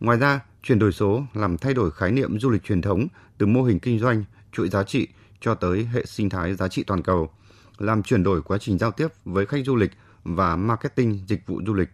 Ngoài 0.00 0.18
ra, 0.18 0.40
chuyển 0.62 0.78
đổi 0.78 0.92
số 0.92 1.22
làm 1.34 1.58
thay 1.58 1.74
đổi 1.74 1.90
khái 1.90 2.12
niệm 2.12 2.38
du 2.38 2.50
lịch 2.50 2.64
truyền 2.64 2.82
thống 2.82 3.06
từ 3.38 3.46
mô 3.46 3.62
hình 3.62 3.78
kinh 3.78 3.98
doanh, 3.98 4.24
chuỗi 4.52 4.68
giá 4.68 4.82
trị 4.82 5.08
cho 5.40 5.54
tới 5.54 5.88
hệ 5.92 6.04
sinh 6.06 6.30
thái 6.30 6.54
giá 6.54 6.68
trị 6.68 6.82
toàn 6.82 7.02
cầu, 7.02 7.30
làm 7.78 8.02
chuyển 8.02 8.22
đổi 8.22 8.42
quá 8.42 8.58
trình 8.58 8.78
giao 8.78 8.90
tiếp 8.90 9.08
với 9.24 9.46
khách 9.46 9.64
du 9.64 9.76
lịch 9.76 9.90
và 10.24 10.56
marketing 10.56 11.20
dịch 11.26 11.46
vụ 11.46 11.60
du 11.66 11.74
lịch. 11.74 11.88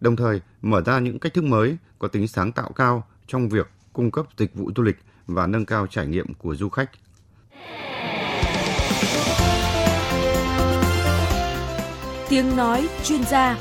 Đồng 0.00 0.16
thời, 0.16 0.40
mở 0.62 0.82
ra 0.86 0.98
những 0.98 1.18
cách 1.18 1.34
thức 1.34 1.44
mới 1.44 1.76
có 1.98 2.08
tính 2.08 2.28
sáng 2.28 2.52
tạo 2.52 2.72
cao 2.72 3.06
trong 3.26 3.48
việc 3.48 3.70
cung 3.92 4.10
cấp 4.10 4.26
dịch 4.36 4.54
vụ 4.54 4.70
du 4.76 4.82
lịch 4.82 4.96
và 5.26 5.46
nâng 5.46 5.66
cao 5.66 5.86
trải 5.86 6.06
nghiệm 6.06 6.34
của 6.34 6.54
du 6.54 6.68
khách. 6.68 6.90
Tiếng 12.28 12.56
nói 12.56 12.88
chuyên 13.04 13.22
gia 13.24 13.58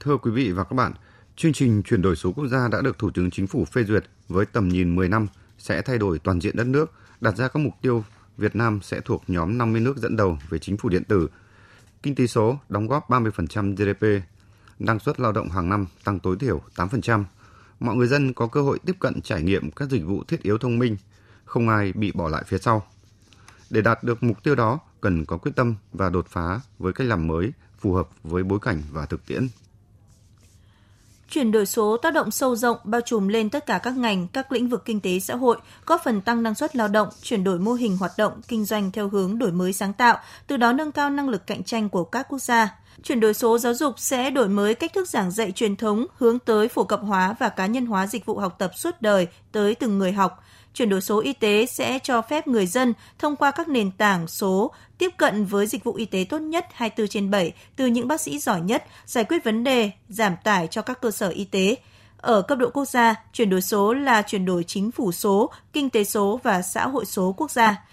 Thưa 0.00 0.16
quý 0.16 0.30
vị 0.30 0.52
và 0.52 0.64
các 0.64 0.74
bạn, 0.74 0.92
chương 1.36 1.52
trình 1.52 1.82
chuyển 1.82 2.02
đổi 2.02 2.16
số 2.16 2.32
quốc 2.32 2.46
gia 2.46 2.68
đã 2.68 2.80
được 2.80 2.98
Thủ 2.98 3.10
tướng 3.10 3.30
Chính 3.30 3.46
phủ 3.46 3.64
phê 3.64 3.84
duyệt 3.84 4.04
với 4.28 4.46
tầm 4.46 4.68
nhìn 4.68 4.96
10 4.96 5.08
năm 5.08 5.26
sẽ 5.58 5.82
thay 5.82 5.98
đổi 5.98 6.18
toàn 6.18 6.40
diện 6.40 6.56
đất 6.56 6.66
nước, 6.66 6.92
đặt 7.20 7.36
ra 7.36 7.48
các 7.48 7.60
mục 7.60 7.74
tiêu 7.82 8.04
Việt 8.36 8.56
Nam 8.56 8.80
sẽ 8.82 9.00
thuộc 9.00 9.22
nhóm 9.26 9.58
50 9.58 9.80
nước 9.80 9.96
dẫn 9.96 10.16
đầu 10.16 10.38
về 10.48 10.58
chính 10.58 10.76
phủ 10.76 10.88
điện 10.88 11.04
tử. 11.04 11.28
Kinh 12.02 12.14
tế 12.14 12.26
số 12.26 12.58
đóng 12.68 12.86
góp 12.86 13.10
30% 13.10 13.76
GDP 13.76 14.26
năng 14.78 14.98
suất 14.98 15.20
lao 15.20 15.32
động 15.32 15.48
hàng 15.48 15.68
năm 15.68 15.86
tăng 16.04 16.20
tối 16.20 16.36
thiểu 16.40 16.62
8%. 16.76 17.24
Mọi 17.80 17.96
người 17.96 18.06
dân 18.06 18.32
có 18.32 18.46
cơ 18.46 18.62
hội 18.62 18.78
tiếp 18.86 18.96
cận 19.00 19.20
trải 19.20 19.42
nghiệm 19.42 19.70
các 19.70 19.90
dịch 19.90 20.04
vụ 20.04 20.24
thiết 20.28 20.42
yếu 20.42 20.58
thông 20.58 20.78
minh, 20.78 20.96
không 21.44 21.68
ai 21.68 21.92
bị 21.92 22.12
bỏ 22.12 22.28
lại 22.28 22.42
phía 22.46 22.58
sau. 22.58 22.86
Để 23.70 23.80
đạt 23.80 24.04
được 24.04 24.22
mục 24.22 24.42
tiêu 24.42 24.54
đó, 24.54 24.80
cần 25.00 25.24
có 25.24 25.36
quyết 25.36 25.52
tâm 25.56 25.74
và 25.92 26.10
đột 26.10 26.26
phá 26.28 26.60
với 26.78 26.92
cách 26.92 27.06
làm 27.06 27.26
mới 27.26 27.52
phù 27.78 27.92
hợp 27.92 28.08
với 28.22 28.44
bối 28.44 28.58
cảnh 28.62 28.82
và 28.92 29.06
thực 29.06 29.26
tiễn. 29.26 29.48
Chuyển 31.28 31.52
đổi 31.52 31.66
số 31.66 31.96
tác 31.96 32.14
động 32.14 32.30
sâu 32.30 32.56
rộng 32.56 32.76
bao 32.84 33.00
trùm 33.00 33.28
lên 33.28 33.50
tất 33.50 33.66
cả 33.66 33.78
các 33.78 33.96
ngành, 33.96 34.28
các 34.28 34.52
lĩnh 34.52 34.68
vực 34.68 34.84
kinh 34.84 35.00
tế 35.00 35.18
xã 35.18 35.36
hội, 35.36 35.56
góp 35.86 36.00
phần 36.04 36.20
tăng 36.20 36.42
năng 36.42 36.54
suất 36.54 36.76
lao 36.76 36.88
động, 36.88 37.08
chuyển 37.22 37.44
đổi 37.44 37.58
mô 37.58 37.72
hình 37.72 37.96
hoạt 37.96 38.12
động 38.18 38.32
kinh 38.48 38.64
doanh 38.64 38.90
theo 38.92 39.08
hướng 39.08 39.38
đổi 39.38 39.52
mới 39.52 39.72
sáng 39.72 39.92
tạo, 39.92 40.18
từ 40.46 40.56
đó 40.56 40.72
nâng 40.72 40.92
cao 40.92 41.10
năng 41.10 41.28
lực 41.28 41.46
cạnh 41.46 41.64
tranh 41.64 41.88
của 41.88 42.04
các 42.04 42.26
quốc 42.28 42.38
gia. 42.38 42.78
Chuyển 43.02 43.20
đổi 43.20 43.34
số 43.34 43.58
giáo 43.58 43.74
dục 43.74 43.94
sẽ 43.98 44.30
đổi 44.30 44.48
mới 44.48 44.74
cách 44.74 44.92
thức 44.94 45.08
giảng 45.08 45.30
dạy 45.30 45.52
truyền 45.52 45.76
thống 45.76 46.06
hướng 46.16 46.38
tới 46.38 46.68
phổ 46.68 46.84
cập 46.84 47.00
hóa 47.00 47.34
và 47.38 47.48
cá 47.48 47.66
nhân 47.66 47.86
hóa 47.86 48.06
dịch 48.06 48.26
vụ 48.26 48.38
học 48.38 48.56
tập 48.58 48.70
suốt 48.76 48.94
đời 49.00 49.26
tới 49.52 49.74
từng 49.74 49.98
người 49.98 50.12
học. 50.12 50.42
Chuyển 50.76 50.88
đổi 50.88 51.00
số 51.00 51.20
y 51.20 51.32
tế 51.32 51.66
sẽ 51.66 51.98
cho 52.02 52.22
phép 52.22 52.48
người 52.48 52.66
dân 52.66 52.94
thông 53.18 53.36
qua 53.36 53.50
các 53.50 53.68
nền 53.68 53.90
tảng 53.90 54.28
số 54.28 54.72
tiếp 54.98 55.10
cận 55.16 55.44
với 55.44 55.66
dịch 55.66 55.84
vụ 55.84 55.92
y 55.92 56.04
tế 56.04 56.26
tốt 56.28 56.38
nhất 56.38 56.66
24 56.72 57.08
trên 57.08 57.30
7 57.30 57.52
từ 57.76 57.86
những 57.86 58.08
bác 58.08 58.20
sĩ 58.20 58.38
giỏi 58.38 58.60
nhất, 58.60 58.84
giải 59.06 59.24
quyết 59.24 59.44
vấn 59.44 59.64
đề, 59.64 59.90
giảm 60.08 60.36
tải 60.44 60.66
cho 60.66 60.82
các 60.82 61.00
cơ 61.00 61.10
sở 61.10 61.28
y 61.28 61.44
tế. 61.44 61.76
Ở 62.16 62.42
cấp 62.42 62.58
độ 62.58 62.70
quốc 62.70 62.84
gia, 62.84 63.14
chuyển 63.32 63.50
đổi 63.50 63.60
số 63.60 63.94
là 63.94 64.22
chuyển 64.22 64.44
đổi 64.44 64.64
chính 64.64 64.90
phủ 64.90 65.12
số, 65.12 65.50
kinh 65.72 65.90
tế 65.90 66.04
số 66.04 66.40
và 66.42 66.62
xã 66.62 66.86
hội 66.86 67.04
số 67.04 67.34
quốc 67.36 67.50
gia. 67.50 67.84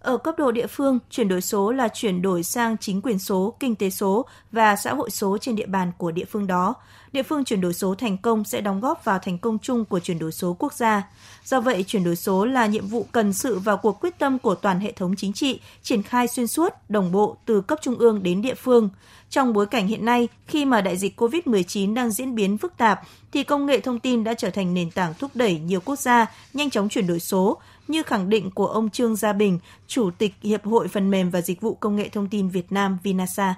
Ở 0.00 0.16
cấp 0.16 0.34
độ 0.38 0.52
địa 0.52 0.66
phương, 0.66 0.98
chuyển 1.10 1.28
đổi 1.28 1.40
số 1.40 1.72
là 1.72 1.88
chuyển 1.88 2.22
đổi 2.22 2.42
sang 2.42 2.76
chính 2.78 3.02
quyền 3.02 3.18
số, 3.18 3.54
kinh 3.60 3.74
tế 3.74 3.90
số 3.90 4.26
và 4.52 4.76
xã 4.76 4.94
hội 4.94 5.10
số 5.10 5.38
trên 5.38 5.56
địa 5.56 5.66
bàn 5.66 5.92
của 5.98 6.10
địa 6.10 6.24
phương 6.24 6.46
đó. 6.46 6.74
Địa 7.12 7.22
phương 7.22 7.44
chuyển 7.44 7.60
đổi 7.60 7.74
số 7.74 7.94
thành 7.94 8.18
công 8.18 8.44
sẽ 8.44 8.60
đóng 8.60 8.80
góp 8.80 9.04
vào 9.04 9.18
thành 9.18 9.38
công 9.38 9.58
chung 9.58 9.84
của 9.84 10.00
chuyển 10.00 10.18
đổi 10.18 10.32
số 10.32 10.56
quốc 10.58 10.72
gia. 10.72 11.10
Do 11.44 11.60
vậy, 11.60 11.84
chuyển 11.86 12.04
đổi 12.04 12.16
số 12.16 12.44
là 12.44 12.66
nhiệm 12.66 12.86
vụ 12.86 13.06
cần 13.12 13.32
sự 13.32 13.58
vào 13.58 13.76
cuộc 13.76 14.00
quyết 14.00 14.18
tâm 14.18 14.38
của 14.38 14.54
toàn 14.54 14.80
hệ 14.80 14.92
thống 14.92 15.14
chính 15.16 15.32
trị, 15.32 15.60
triển 15.82 16.02
khai 16.02 16.28
xuyên 16.28 16.46
suốt, 16.46 16.74
đồng 16.88 17.12
bộ 17.12 17.36
từ 17.44 17.60
cấp 17.60 17.78
trung 17.82 17.98
ương 17.98 18.22
đến 18.22 18.42
địa 18.42 18.54
phương. 18.54 18.90
Trong 19.30 19.52
bối 19.52 19.66
cảnh 19.66 19.86
hiện 19.86 20.04
nay, 20.04 20.28
khi 20.46 20.64
mà 20.64 20.80
đại 20.80 20.96
dịch 20.96 21.20
COVID-19 21.20 21.94
đang 21.94 22.10
diễn 22.10 22.34
biến 22.34 22.58
phức 22.58 22.76
tạp, 22.76 23.00
thì 23.32 23.44
công 23.44 23.66
nghệ 23.66 23.80
thông 23.80 24.00
tin 24.00 24.24
đã 24.24 24.34
trở 24.34 24.50
thành 24.50 24.74
nền 24.74 24.90
tảng 24.90 25.14
thúc 25.18 25.30
đẩy 25.34 25.58
nhiều 25.58 25.80
quốc 25.84 25.98
gia 25.98 26.26
nhanh 26.54 26.70
chóng 26.70 26.88
chuyển 26.88 27.06
đổi 27.06 27.20
số, 27.20 27.58
như 27.88 28.02
khẳng 28.02 28.28
định 28.28 28.50
của 28.50 28.66
ông 28.66 28.90
Trương 28.90 29.16
Gia 29.16 29.32
Bình, 29.32 29.58
Chủ 29.86 30.10
tịch 30.18 30.34
Hiệp 30.42 30.64
hội 30.64 30.88
Phần 30.88 31.10
mềm 31.10 31.30
và 31.30 31.40
Dịch 31.40 31.60
vụ 31.60 31.74
Công 31.74 31.96
nghệ 31.96 32.08
Thông 32.08 32.28
tin 32.28 32.48
Việt 32.48 32.72
Nam 32.72 32.98
Vinasa. 33.02 33.54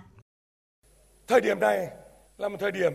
Thời 1.26 1.40
điểm 1.40 1.60
này 1.60 1.88
là 2.38 2.48
một 2.48 2.56
thời 2.60 2.72
điểm 2.72 2.92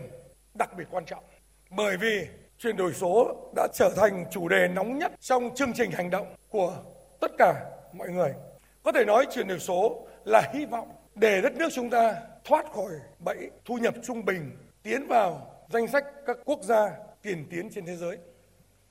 đặc 0.58 0.76
biệt 0.76 0.84
quan 0.90 1.04
trọng 1.04 1.24
bởi 1.70 1.96
vì 1.96 2.26
chuyển 2.58 2.76
đổi 2.76 2.92
số 2.92 3.36
đã 3.56 3.68
trở 3.74 3.90
thành 3.96 4.24
chủ 4.30 4.48
đề 4.48 4.68
nóng 4.68 4.98
nhất 4.98 5.12
trong 5.20 5.54
chương 5.54 5.72
trình 5.72 5.90
hành 5.90 6.10
động 6.10 6.34
của 6.48 6.76
tất 7.20 7.30
cả 7.38 7.64
mọi 7.92 8.08
người. 8.08 8.34
Có 8.82 8.92
thể 8.92 9.04
nói 9.04 9.26
chuyển 9.30 9.48
đổi 9.48 9.58
số 9.58 10.06
là 10.24 10.50
hy 10.54 10.66
vọng 10.66 10.88
để 11.14 11.40
đất 11.40 11.52
nước 11.56 11.68
chúng 11.72 11.90
ta 11.90 12.14
thoát 12.44 12.72
khỏi 12.72 12.92
bẫy 13.24 13.50
thu 13.64 13.74
nhập 13.74 13.94
trung 14.02 14.24
bình, 14.24 14.56
tiến 14.82 15.06
vào 15.06 15.52
danh 15.68 15.88
sách 15.88 16.04
các 16.26 16.36
quốc 16.44 16.62
gia 16.62 16.90
tiền 17.22 17.46
tiến 17.50 17.70
trên 17.70 17.86
thế 17.86 17.96
giới. 17.96 18.18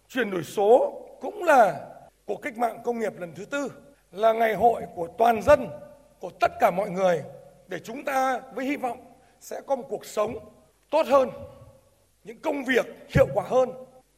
Chuyển 0.09 0.31
đổi 0.31 0.43
số 0.43 1.01
cũng 1.21 1.43
là 1.43 1.87
cuộc 2.25 2.41
cách 2.41 2.57
mạng 2.57 2.81
công 2.83 2.99
nghiệp 2.99 3.19
lần 3.19 3.33
thứ 3.35 3.45
tư, 3.45 3.71
là 4.11 4.33
ngày 4.33 4.55
hội 4.55 4.81
của 4.95 5.07
toàn 5.17 5.41
dân, 5.41 5.67
của 6.19 6.29
tất 6.39 6.51
cả 6.59 6.71
mọi 6.71 6.89
người 6.89 7.23
để 7.67 7.79
chúng 7.79 8.03
ta 8.03 8.39
với 8.53 8.65
hy 8.65 8.75
vọng 8.75 9.13
sẽ 9.39 9.61
có 9.67 9.75
một 9.75 9.85
cuộc 9.89 10.05
sống 10.05 10.35
tốt 10.89 11.07
hơn, 11.07 11.29
những 12.25 12.39
công 12.39 12.65
việc 12.65 12.85
hiệu 13.15 13.27
quả 13.33 13.45
hơn 13.49 13.69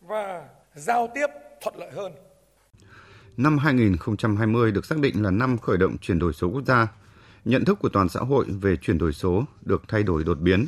và 0.01 0.49
giao 0.75 1.11
tiếp 1.15 1.27
thuận 1.61 1.75
lợi 1.77 1.91
hơn. 1.95 2.11
Năm 3.37 3.57
2020 3.57 4.71
được 4.71 4.85
xác 4.85 4.99
định 4.99 5.23
là 5.23 5.31
năm 5.31 5.57
khởi 5.57 5.77
động 5.77 5.97
chuyển 5.97 6.19
đổi 6.19 6.33
số 6.33 6.47
quốc 6.47 6.65
gia. 6.65 6.87
Nhận 7.45 7.65
thức 7.65 7.79
của 7.79 7.89
toàn 7.89 8.09
xã 8.09 8.19
hội 8.19 8.45
về 8.61 8.75
chuyển 8.75 8.97
đổi 8.97 9.13
số 9.13 9.43
được 9.61 9.83
thay 9.87 10.03
đổi 10.03 10.23
đột 10.23 10.39
biến. 10.39 10.67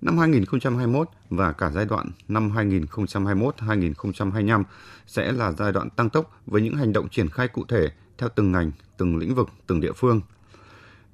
Năm 0.00 0.18
2021 0.18 1.08
và 1.30 1.52
cả 1.52 1.70
giai 1.70 1.84
đoạn 1.84 2.10
năm 2.28 2.52
2021-2025 2.52 4.64
sẽ 5.06 5.32
là 5.32 5.52
giai 5.52 5.72
đoạn 5.72 5.90
tăng 5.90 6.10
tốc 6.10 6.40
với 6.46 6.62
những 6.62 6.76
hành 6.76 6.92
động 6.92 7.08
triển 7.08 7.28
khai 7.28 7.48
cụ 7.48 7.64
thể 7.68 7.88
theo 8.18 8.28
từng 8.34 8.52
ngành, 8.52 8.70
từng 8.96 9.16
lĩnh 9.16 9.34
vực, 9.34 9.48
từng 9.66 9.80
địa 9.80 9.92
phương. 9.92 10.20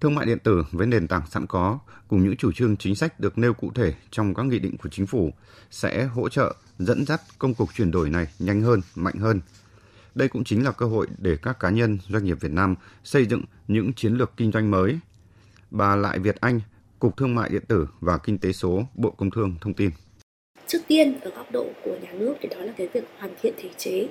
Thương 0.00 0.14
mại 0.14 0.26
điện 0.26 0.38
tử 0.38 0.64
với 0.72 0.86
nền 0.86 1.08
tảng 1.08 1.26
sẵn 1.30 1.46
có 1.46 1.78
cùng 2.08 2.24
những 2.24 2.36
chủ 2.36 2.52
trương 2.52 2.76
chính 2.76 2.94
sách 2.94 3.20
được 3.20 3.38
nêu 3.38 3.54
cụ 3.54 3.70
thể 3.74 3.94
trong 4.10 4.34
các 4.34 4.46
nghị 4.46 4.58
định 4.58 4.76
của 4.76 4.88
chính 4.88 5.06
phủ 5.06 5.32
sẽ 5.70 6.04
hỗ 6.04 6.28
trợ 6.28 6.54
dẫn 6.78 7.06
dắt 7.06 7.20
công 7.38 7.54
cuộc 7.54 7.74
chuyển 7.74 7.90
đổi 7.90 8.10
này 8.10 8.26
nhanh 8.38 8.62
hơn, 8.62 8.80
mạnh 8.94 9.14
hơn. 9.14 9.40
Đây 10.14 10.28
cũng 10.28 10.44
chính 10.44 10.64
là 10.64 10.72
cơ 10.72 10.86
hội 10.86 11.06
để 11.18 11.36
các 11.42 11.60
cá 11.60 11.70
nhân, 11.70 11.98
doanh 12.08 12.24
nghiệp 12.24 12.36
Việt 12.40 12.52
Nam 12.52 12.74
xây 13.04 13.26
dựng 13.26 13.42
những 13.68 13.92
chiến 13.92 14.12
lược 14.12 14.32
kinh 14.36 14.52
doanh 14.52 14.70
mới. 14.70 14.98
Bà 15.70 15.96
Lại 15.96 16.18
Việt 16.18 16.40
Anh, 16.40 16.60
Cục 16.98 17.16
Thương 17.16 17.34
mại 17.34 17.48
điện 17.48 17.62
tử 17.68 17.88
và 18.00 18.18
Kinh 18.18 18.38
tế 18.38 18.52
số, 18.52 18.86
Bộ 18.94 19.10
Công 19.10 19.30
Thương 19.30 19.54
thông 19.60 19.74
tin. 19.74 19.90
Trước 20.66 20.78
tiên 20.88 21.20
ở 21.20 21.30
góc 21.30 21.46
độ 21.52 21.66
của 21.84 21.98
nhà 22.02 22.12
nước 22.12 22.34
thì 22.40 22.48
đó 22.48 22.56
là 22.60 22.72
cái 22.76 22.88
việc 22.94 23.04
hoàn 23.18 23.34
thiện 23.42 23.54
thể 23.56 23.70
chế. 23.76 24.08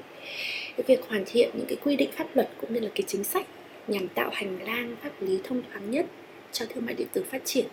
Cái 0.77 0.83
việc 0.87 0.99
hoàn 1.09 1.23
thiện 1.27 1.49
những 1.53 1.67
cái 1.67 1.77
quy 1.83 1.95
định 1.95 2.09
pháp 2.17 2.27
luật 2.33 2.49
cũng 2.61 2.73
như 2.73 2.79
là 2.79 2.89
cái 2.95 3.03
chính 3.07 3.23
sách 3.23 3.47
nhằm 3.87 4.07
tạo 4.07 4.29
hành 4.33 4.57
lang 4.65 4.95
pháp 5.03 5.11
lý 5.19 5.39
thông 5.43 5.61
thoáng 5.71 5.91
nhất 5.91 6.05
cho 6.51 6.65
thương 6.69 6.85
mại 6.85 6.95
điện 6.95 7.07
tử 7.13 7.23
phát 7.31 7.41
triển. 7.45 7.65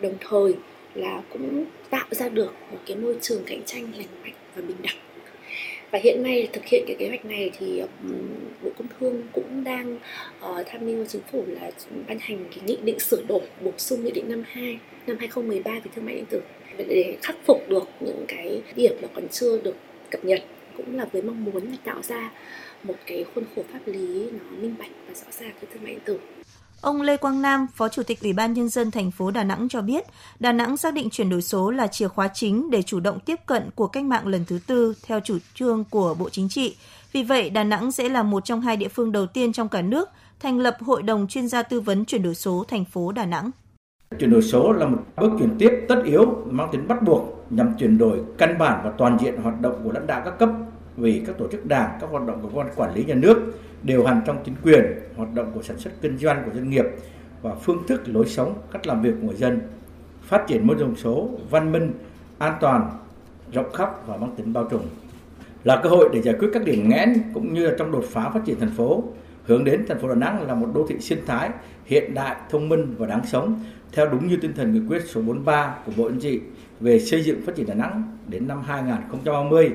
Đồng 0.00 0.14
thời 0.20 0.54
là 0.94 1.22
cũng 1.32 1.64
tạo 1.90 2.06
ra 2.10 2.28
được 2.28 2.52
một 2.70 2.78
cái 2.86 2.96
môi 2.96 3.16
trường 3.20 3.42
cạnh 3.46 3.62
tranh 3.66 3.92
lành 3.96 4.08
mạnh 4.22 4.34
và 4.54 4.62
bình 4.62 4.76
đẳng 4.82 4.96
và 5.94 6.00
hiện 6.02 6.22
nay 6.22 6.48
thực 6.52 6.64
hiện 6.64 6.84
cái 6.86 6.96
kế 6.98 7.08
hoạch 7.08 7.24
này 7.24 7.50
thì 7.58 7.82
bộ 8.62 8.70
công 8.78 8.88
thương 8.98 9.22
cũng 9.32 9.64
đang 9.64 9.96
uh, 10.50 10.66
tham 10.66 10.86
mưu 10.86 11.04
chính 11.04 11.22
phủ 11.32 11.44
là 11.46 11.70
ban 12.08 12.18
hành 12.18 12.44
cái 12.50 12.60
nghị 12.66 12.76
định 12.82 12.98
sửa 13.00 13.22
đổi 13.28 13.40
bổ 13.60 13.72
sung 13.78 14.04
nghị 14.04 14.10
định 14.10 14.28
năm 14.28 14.44
2 14.46 14.78
năm 15.06 15.16
2013 15.18 15.70
về 15.72 15.90
thương 15.94 16.04
mại 16.04 16.14
điện 16.14 16.24
tử 16.30 16.40
để 16.76 17.16
khắc 17.22 17.36
phục 17.46 17.68
được 17.68 17.88
những 18.00 18.24
cái 18.28 18.62
điểm 18.76 18.92
mà 19.02 19.08
còn 19.14 19.28
chưa 19.28 19.58
được 19.58 19.76
cập 20.10 20.24
nhật 20.24 20.42
cũng 20.76 20.96
là 20.96 21.04
với 21.12 21.22
mong 21.22 21.44
muốn 21.44 21.64
là 21.70 21.76
tạo 21.84 22.02
ra 22.02 22.32
một 22.84 22.94
cái 23.06 23.24
khuôn 23.34 23.44
khổ 23.56 23.62
pháp 23.72 23.78
lý 23.86 24.30
nó 24.30 24.56
minh 24.60 24.74
bạch 24.78 24.90
và 25.08 25.14
rõ 25.14 25.26
ràng 25.40 25.52
với 25.60 25.70
thương 25.72 25.82
mại 25.82 25.92
điện 25.92 26.02
tử 26.04 26.18
Ông 26.80 27.02
Lê 27.02 27.16
Quang 27.16 27.42
Nam, 27.42 27.66
Phó 27.74 27.88
Chủ 27.88 28.02
tịch 28.02 28.22
Ủy 28.22 28.32
ban 28.32 28.52
Nhân 28.52 28.68
dân 28.68 28.90
thành 28.90 29.10
phố 29.10 29.30
Đà 29.30 29.44
Nẵng 29.44 29.68
cho 29.68 29.82
biết, 29.82 30.04
Đà 30.40 30.52
Nẵng 30.52 30.76
xác 30.76 30.94
định 30.94 31.10
chuyển 31.10 31.30
đổi 31.30 31.42
số 31.42 31.70
là 31.70 31.86
chìa 31.86 32.08
khóa 32.08 32.28
chính 32.34 32.70
để 32.70 32.82
chủ 32.82 33.00
động 33.00 33.20
tiếp 33.20 33.40
cận 33.46 33.70
của 33.74 33.86
cách 33.86 34.04
mạng 34.04 34.26
lần 34.26 34.44
thứ 34.44 34.58
tư 34.66 34.94
theo 35.06 35.20
chủ 35.20 35.38
trương 35.54 35.84
của 35.90 36.14
Bộ 36.14 36.30
Chính 36.30 36.48
trị. 36.48 36.76
Vì 37.12 37.22
vậy, 37.22 37.50
Đà 37.50 37.64
Nẵng 37.64 37.92
sẽ 37.92 38.08
là 38.08 38.22
một 38.22 38.44
trong 38.44 38.60
hai 38.60 38.76
địa 38.76 38.88
phương 38.88 39.12
đầu 39.12 39.26
tiên 39.26 39.52
trong 39.52 39.68
cả 39.68 39.82
nước 39.82 40.08
thành 40.40 40.58
lập 40.58 40.76
Hội 40.80 41.02
đồng 41.02 41.26
chuyên 41.26 41.48
gia 41.48 41.62
tư 41.62 41.80
vấn 41.80 42.04
chuyển 42.04 42.22
đổi 42.22 42.34
số 42.34 42.64
thành 42.68 42.84
phố 42.84 43.12
Đà 43.12 43.24
Nẵng. 43.24 43.50
Chuyển 44.18 44.30
đổi 44.30 44.42
số 44.42 44.72
là 44.72 44.86
một 44.86 44.98
bước 45.16 45.30
chuyển 45.38 45.56
tiếp 45.58 45.70
tất 45.88 46.02
yếu 46.04 46.26
mang 46.50 46.68
tính 46.72 46.88
bắt 46.88 47.02
buộc 47.02 47.46
nhằm 47.50 47.74
chuyển 47.78 47.98
đổi 47.98 48.18
căn 48.38 48.58
bản 48.58 48.80
và 48.84 48.92
toàn 48.98 49.18
diện 49.20 49.36
hoạt 49.42 49.60
động 49.60 49.80
của 49.84 49.92
lãnh 49.92 50.06
đạo 50.06 50.22
các 50.24 50.38
cấp 50.38 50.48
vì 50.96 51.22
các 51.26 51.38
tổ 51.38 51.48
chức 51.48 51.66
đảng, 51.66 51.98
các 52.00 52.10
hoạt 52.10 52.26
động 52.26 52.38
của 52.42 52.48
cơ 52.48 52.54
quan 52.54 52.68
quản 52.76 52.94
lý 52.94 53.04
nhà 53.04 53.14
nước, 53.14 53.52
điều 53.82 54.04
hành 54.04 54.20
trong 54.26 54.36
chính 54.44 54.54
quyền, 54.62 54.84
hoạt 55.16 55.34
động 55.34 55.50
của 55.54 55.62
sản 55.62 55.78
xuất 55.78 55.90
kinh 56.00 56.18
doanh 56.18 56.42
của 56.44 56.50
doanh 56.54 56.70
nghiệp 56.70 56.84
và 57.42 57.54
phương 57.54 57.82
thức 57.88 58.02
lối 58.06 58.26
sống, 58.26 58.54
cách 58.72 58.86
làm 58.86 59.02
việc 59.02 59.14
của 59.20 59.26
người 59.26 59.36
dân, 59.36 59.60
phát 60.22 60.44
triển 60.46 60.66
môi 60.66 60.76
trường 60.78 60.96
số 60.96 61.30
văn 61.50 61.72
minh, 61.72 61.92
an 62.38 62.54
toàn, 62.60 62.90
rộng 63.52 63.72
khắp 63.72 64.06
và 64.06 64.16
mang 64.16 64.34
tính 64.36 64.52
bao 64.52 64.64
trùm. 64.70 64.80
Là 65.64 65.80
cơ 65.82 65.88
hội 65.88 66.08
để 66.12 66.22
giải 66.22 66.34
quyết 66.38 66.48
các 66.52 66.64
điểm 66.64 66.88
nghẽn 66.88 67.14
cũng 67.34 67.54
như 67.54 67.66
là 67.66 67.74
trong 67.78 67.92
đột 67.92 68.04
phá 68.10 68.30
phát 68.34 68.40
triển 68.44 68.60
thành 68.60 68.74
phố, 68.76 69.04
hướng 69.44 69.64
đến 69.64 69.84
thành 69.88 69.98
phố 69.98 70.08
Đà 70.08 70.14
Nẵng 70.14 70.46
là 70.46 70.54
một 70.54 70.68
đô 70.74 70.86
thị 70.86 70.98
sinh 71.00 71.18
thái 71.26 71.50
hiện 71.84 72.14
đại, 72.14 72.36
thông 72.50 72.68
minh 72.68 72.94
và 72.98 73.06
đáng 73.06 73.26
sống 73.26 73.60
theo 73.92 74.06
đúng 74.06 74.28
như 74.28 74.36
tinh 74.36 74.52
thần 74.56 74.74
nghị 74.74 74.80
quyết 74.88 75.02
số 75.06 75.20
43 75.20 75.74
của 75.86 75.92
Bộ 75.96 76.08
Chính 76.08 76.20
trị 76.20 76.40
về 76.80 76.98
xây 76.98 77.22
dựng 77.22 77.42
phát 77.46 77.54
triển 77.56 77.66
Đà 77.66 77.74
Nẵng 77.74 78.16
đến 78.28 78.48
năm 78.48 78.62
2030 78.62 79.72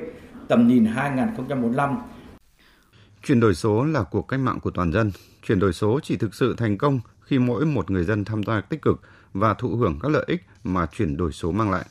tầm 0.50 0.68
nhìn 0.68 0.84
2045. 0.84 1.96
Chuyển 3.22 3.40
đổi 3.40 3.54
số 3.54 3.84
là 3.84 4.02
cuộc 4.02 4.28
cách 4.28 4.40
mạng 4.40 4.60
của 4.60 4.70
toàn 4.70 4.92
dân. 4.92 5.12
Chuyển 5.46 5.58
đổi 5.58 5.72
số 5.72 6.00
chỉ 6.02 6.16
thực 6.16 6.34
sự 6.34 6.54
thành 6.58 6.78
công 6.78 7.00
khi 7.20 7.38
mỗi 7.38 7.66
một 7.66 7.90
người 7.90 8.04
dân 8.04 8.24
tham 8.24 8.42
gia 8.42 8.60
tích 8.60 8.82
cực 8.82 9.00
và 9.32 9.54
thụ 9.54 9.76
hưởng 9.76 9.98
các 10.02 10.08
lợi 10.08 10.24
ích 10.26 10.42
mà 10.64 10.86
chuyển 10.86 11.16
đổi 11.16 11.32
số 11.32 11.52
mang 11.52 11.70
lại. 11.70 11.84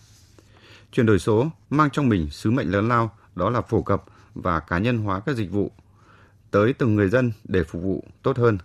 Chuyển 0.92 1.06
đổi 1.06 1.20
số 1.20 1.48
mang 1.70 1.90
trong 1.90 2.10
mình 2.10 2.30
sứ 2.30 2.52
mệnh 2.52 2.72
lớn 2.72 2.88
lao 2.88 3.12
đó 3.36 3.50
là 3.50 3.62
phổ 3.62 3.82
cập 3.82 4.04
và 4.34 4.60
cá 4.60 4.78
nhân 4.78 4.98
hóa 4.98 5.20
các 5.20 5.36
dịch 5.36 5.52
vụ 5.52 5.72
tới 6.52 6.74
từng 6.74 6.96
người 6.96 7.10
dân 7.10 7.32
để 7.44 7.64
phục 7.64 7.82
vụ 7.82 8.04
tốt 8.24 8.38
hơn. 8.38 8.58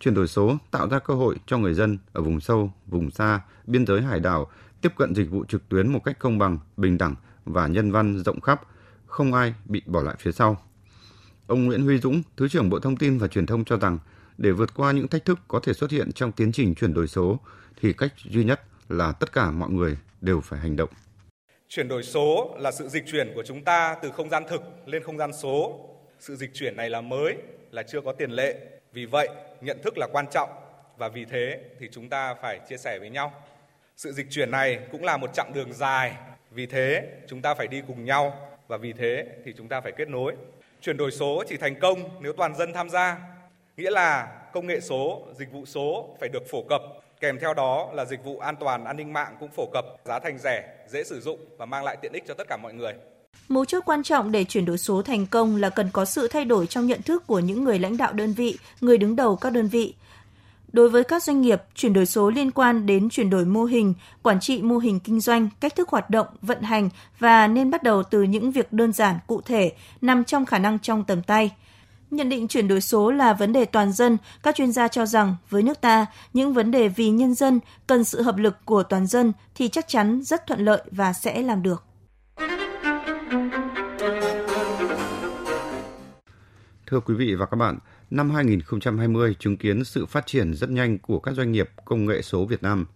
Chuyển 0.00 0.14
đổi 0.14 0.28
số 0.28 0.56
tạo 0.70 0.88
ra 0.88 0.98
cơ 0.98 1.14
hội 1.14 1.36
cho 1.46 1.58
người 1.58 1.74
dân 1.74 1.98
ở 2.12 2.22
vùng 2.22 2.40
sâu, 2.40 2.72
vùng 2.86 3.10
xa, 3.10 3.40
biên 3.66 3.86
giới 3.86 4.02
hải 4.02 4.20
đảo 4.20 4.50
tiếp 4.80 4.92
cận 4.96 5.14
dịch 5.14 5.30
vụ 5.30 5.44
trực 5.44 5.68
tuyến 5.68 5.92
một 5.92 6.04
cách 6.04 6.18
công 6.18 6.38
bằng, 6.38 6.58
bình 6.76 6.98
đẳng 6.98 7.14
và 7.44 7.66
nhân 7.66 7.92
văn 7.92 8.22
rộng 8.24 8.40
khắp– 8.40 8.60
không 9.10 9.34
ai 9.34 9.54
bị 9.64 9.82
bỏ 9.86 10.02
lại 10.02 10.14
phía 10.18 10.32
sau. 10.32 10.62
Ông 11.46 11.64
Nguyễn 11.64 11.82
Huy 11.82 11.98
Dũng, 11.98 12.22
Thứ 12.36 12.48
trưởng 12.48 12.70
Bộ 12.70 12.78
Thông 12.78 12.96
tin 12.96 13.18
và 13.18 13.28
Truyền 13.28 13.46
thông 13.46 13.64
cho 13.64 13.76
rằng 13.76 13.98
để 14.38 14.50
vượt 14.50 14.74
qua 14.74 14.92
những 14.92 15.08
thách 15.08 15.24
thức 15.24 15.38
có 15.48 15.60
thể 15.62 15.72
xuất 15.72 15.90
hiện 15.90 16.12
trong 16.12 16.32
tiến 16.32 16.52
trình 16.52 16.74
chuyển 16.74 16.94
đổi 16.94 17.08
số 17.08 17.38
thì 17.80 17.92
cách 17.92 18.12
duy 18.24 18.44
nhất 18.44 18.60
là 18.88 19.12
tất 19.12 19.32
cả 19.32 19.50
mọi 19.50 19.70
người 19.70 19.96
đều 20.20 20.40
phải 20.40 20.60
hành 20.60 20.76
động. 20.76 20.90
Chuyển 21.68 21.88
đổi 21.88 22.02
số 22.02 22.56
là 22.58 22.72
sự 22.72 22.88
dịch 22.88 23.04
chuyển 23.06 23.32
của 23.34 23.42
chúng 23.46 23.64
ta 23.64 23.96
từ 24.02 24.10
không 24.10 24.30
gian 24.30 24.44
thực 24.48 24.62
lên 24.86 25.02
không 25.02 25.18
gian 25.18 25.32
số. 25.32 25.86
Sự 26.20 26.36
dịch 26.36 26.50
chuyển 26.54 26.76
này 26.76 26.90
là 26.90 27.00
mới, 27.00 27.36
là 27.70 27.82
chưa 27.82 28.00
có 28.00 28.12
tiền 28.12 28.30
lệ. 28.30 28.80
Vì 28.92 29.06
vậy, 29.06 29.28
nhận 29.60 29.78
thức 29.84 29.98
là 29.98 30.06
quan 30.12 30.26
trọng 30.32 30.50
và 30.98 31.08
vì 31.08 31.24
thế 31.24 31.64
thì 31.80 31.88
chúng 31.92 32.08
ta 32.08 32.34
phải 32.42 32.60
chia 32.68 32.76
sẻ 32.76 32.98
với 32.98 33.10
nhau. 33.10 33.32
Sự 33.96 34.12
dịch 34.12 34.26
chuyển 34.30 34.50
này 34.50 34.78
cũng 34.92 35.04
là 35.04 35.16
một 35.16 35.30
chặng 35.34 35.52
đường 35.54 35.72
dài, 35.72 36.16
vì 36.50 36.66
thế 36.66 37.08
chúng 37.28 37.42
ta 37.42 37.54
phải 37.54 37.66
đi 37.66 37.82
cùng 37.86 38.04
nhau 38.04 38.49
và 38.70 38.76
vì 38.76 38.92
thế 38.92 39.26
thì 39.44 39.52
chúng 39.56 39.68
ta 39.68 39.80
phải 39.80 39.92
kết 39.92 40.08
nối. 40.08 40.34
Chuyển 40.80 40.96
đổi 40.96 41.10
số 41.10 41.44
chỉ 41.48 41.56
thành 41.56 41.80
công 41.80 41.98
nếu 42.20 42.32
toàn 42.32 42.56
dân 42.56 42.72
tham 42.72 42.90
gia, 42.90 43.18
nghĩa 43.76 43.90
là 43.90 44.26
công 44.52 44.66
nghệ 44.66 44.80
số, 44.80 45.22
dịch 45.38 45.52
vụ 45.52 45.66
số 45.66 46.16
phải 46.20 46.28
được 46.28 46.42
phổ 46.50 46.62
cập, 46.68 46.82
kèm 47.20 47.38
theo 47.40 47.54
đó 47.54 47.90
là 47.94 48.04
dịch 48.04 48.24
vụ 48.24 48.38
an 48.38 48.56
toàn 48.60 48.84
an 48.84 48.96
ninh 48.96 49.12
mạng 49.12 49.36
cũng 49.40 49.50
phổ 49.50 49.66
cập, 49.72 49.84
giá 50.04 50.18
thành 50.18 50.38
rẻ, 50.38 50.74
dễ 50.88 51.04
sử 51.04 51.20
dụng 51.20 51.38
và 51.58 51.66
mang 51.66 51.84
lại 51.84 51.96
tiện 52.02 52.12
ích 52.12 52.24
cho 52.28 52.34
tất 52.34 52.44
cả 52.48 52.56
mọi 52.62 52.74
người. 52.74 52.92
Mấu 53.48 53.64
chốt 53.64 53.82
quan 53.86 54.02
trọng 54.02 54.32
để 54.32 54.44
chuyển 54.44 54.64
đổi 54.64 54.78
số 54.78 55.02
thành 55.02 55.26
công 55.26 55.56
là 55.56 55.70
cần 55.70 55.90
có 55.92 56.04
sự 56.04 56.28
thay 56.28 56.44
đổi 56.44 56.66
trong 56.66 56.86
nhận 56.86 57.02
thức 57.02 57.26
của 57.26 57.38
những 57.38 57.64
người 57.64 57.78
lãnh 57.78 57.96
đạo 57.96 58.12
đơn 58.12 58.32
vị, 58.32 58.58
người 58.80 58.98
đứng 58.98 59.16
đầu 59.16 59.36
các 59.36 59.52
đơn 59.52 59.68
vị, 59.68 59.94
Đối 60.72 60.88
với 60.88 61.04
các 61.04 61.22
doanh 61.22 61.40
nghiệp, 61.40 61.62
chuyển 61.74 61.92
đổi 61.92 62.06
số 62.06 62.30
liên 62.30 62.50
quan 62.50 62.86
đến 62.86 63.08
chuyển 63.10 63.30
đổi 63.30 63.44
mô 63.44 63.64
hình, 63.64 63.94
quản 64.22 64.40
trị 64.40 64.62
mô 64.62 64.78
hình 64.78 65.00
kinh 65.00 65.20
doanh, 65.20 65.48
cách 65.60 65.76
thức 65.76 65.88
hoạt 65.88 66.10
động, 66.10 66.26
vận 66.42 66.62
hành 66.62 66.88
và 67.18 67.46
nên 67.46 67.70
bắt 67.70 67.82
đầu 67.82 68.02
từ 68.02 68.22
những 68.22 68.50
việc 68.50 68.72
đơn 68.72 68.92
giản, 68.92 69.18
cụ 69.26 69.40
thể, 69.40 69.72
nằm 70.00 70.24
trong 70.24 70.46
khả 70.46 70.58
năng 70.58 70.78
trong 70.78 71.04
tầm 71.04 71.22
tay. 71.22 71.50
Nhận 72.10 72.28
định 72.28 72.48
chuyển 72.48 72.68
đổi 72.68 72.80
số 72.80 73.10
là 73.10 73.32
vấn 73.32 73.52
đề 73.52 73.64
toàn 73.64 73.92
dân, 73.92 74.16
các 74.42 74.54
chuyên 74.54 74.72
gia 74.72 74.88
cho 74.88 75.06
rằng 75.06 75.36
với 75.50 75.62
nước 75.62 75.80
ta, 75.80 76.06
những 76.32 76.52
vấn 76.52 76.70
đề 76.70 76.88
vì 76.88 77.10
nhân 77.10 77.34
dân 77.34 77.60
cần 77.86 78.04
sự 78.04 78.22
hợp 78.22 78.36
lực 78.36 78.56
của 78.64 78.82
toàn 78.82 79.06
dân 79.06 79.32
thì 79.54 79.68
chắc 79.68 79.88
chắn 79.88 80.22
rất 80.22 80.46
thuận 80.46 80.64
lợi 80.64 80.82
và 80.90 81.12
sẽ 81.12 81.42
làm 81.42 81.62
được. 81.62 81.89
Thưa 86.90 87.00
quý 87.00 87.14
vị 87.14 87.34
và 87.34 87.46
các 87.46 87.56
bạn, 87.56 87.78
năm 88.10 88.30
2020 88.30 89.36
chứng 89.38 89.56
kiến 89.56 89.84
sự 89.84 90.06
phát 90.06 90.26
triển 90.26 90.54
rất 90.54 90.70
nhanh 90.70 90.98
của 90.98 91.18
các 91.18 91.34
doanh 91.34 91.52
nghiệp 91.52 91.70
công 91.84 92.06
nghệ 92.06 92.22
số 92.22 92.44
Việt 92.44 92.62
Nam. 92.62 92.86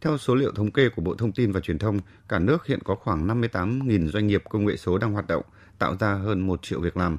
Theo 0.00 0.18
số 0.18 0.34
liệu 0.34 0.52
thống 0.52 0.70
kê 0.70 0.88
của 0.88 1.02
Bộ 1.02 1.14
Thông 1.14 1.32
tin 1.32 1.52
và 1.52 1.60
Truyền 1.60 1.78
thông, 1.78 1.98
cả 2.28 2.38
nước 2.38 2.66
hiện 2.66 2.78
có 2.84 2.94
khoảng 2.94 3.28
58.000 3.28 4.10
doanh 4.10 4.26
nghiệp 4.26 4.42
công 4.50 4.64
nghệ 4.64 4.76
số 4.76 4.98
đang 4.98 5.12
hoạt 5.12 5.26
động, 5.26 5.42
tạo 5.78 5.96
ra 6.00 6.14
hơn 6.14 6.40
1 6.40 6.62
triệu 6.62 6.80
việc 6.80 6.96
làm. 6.96 7.18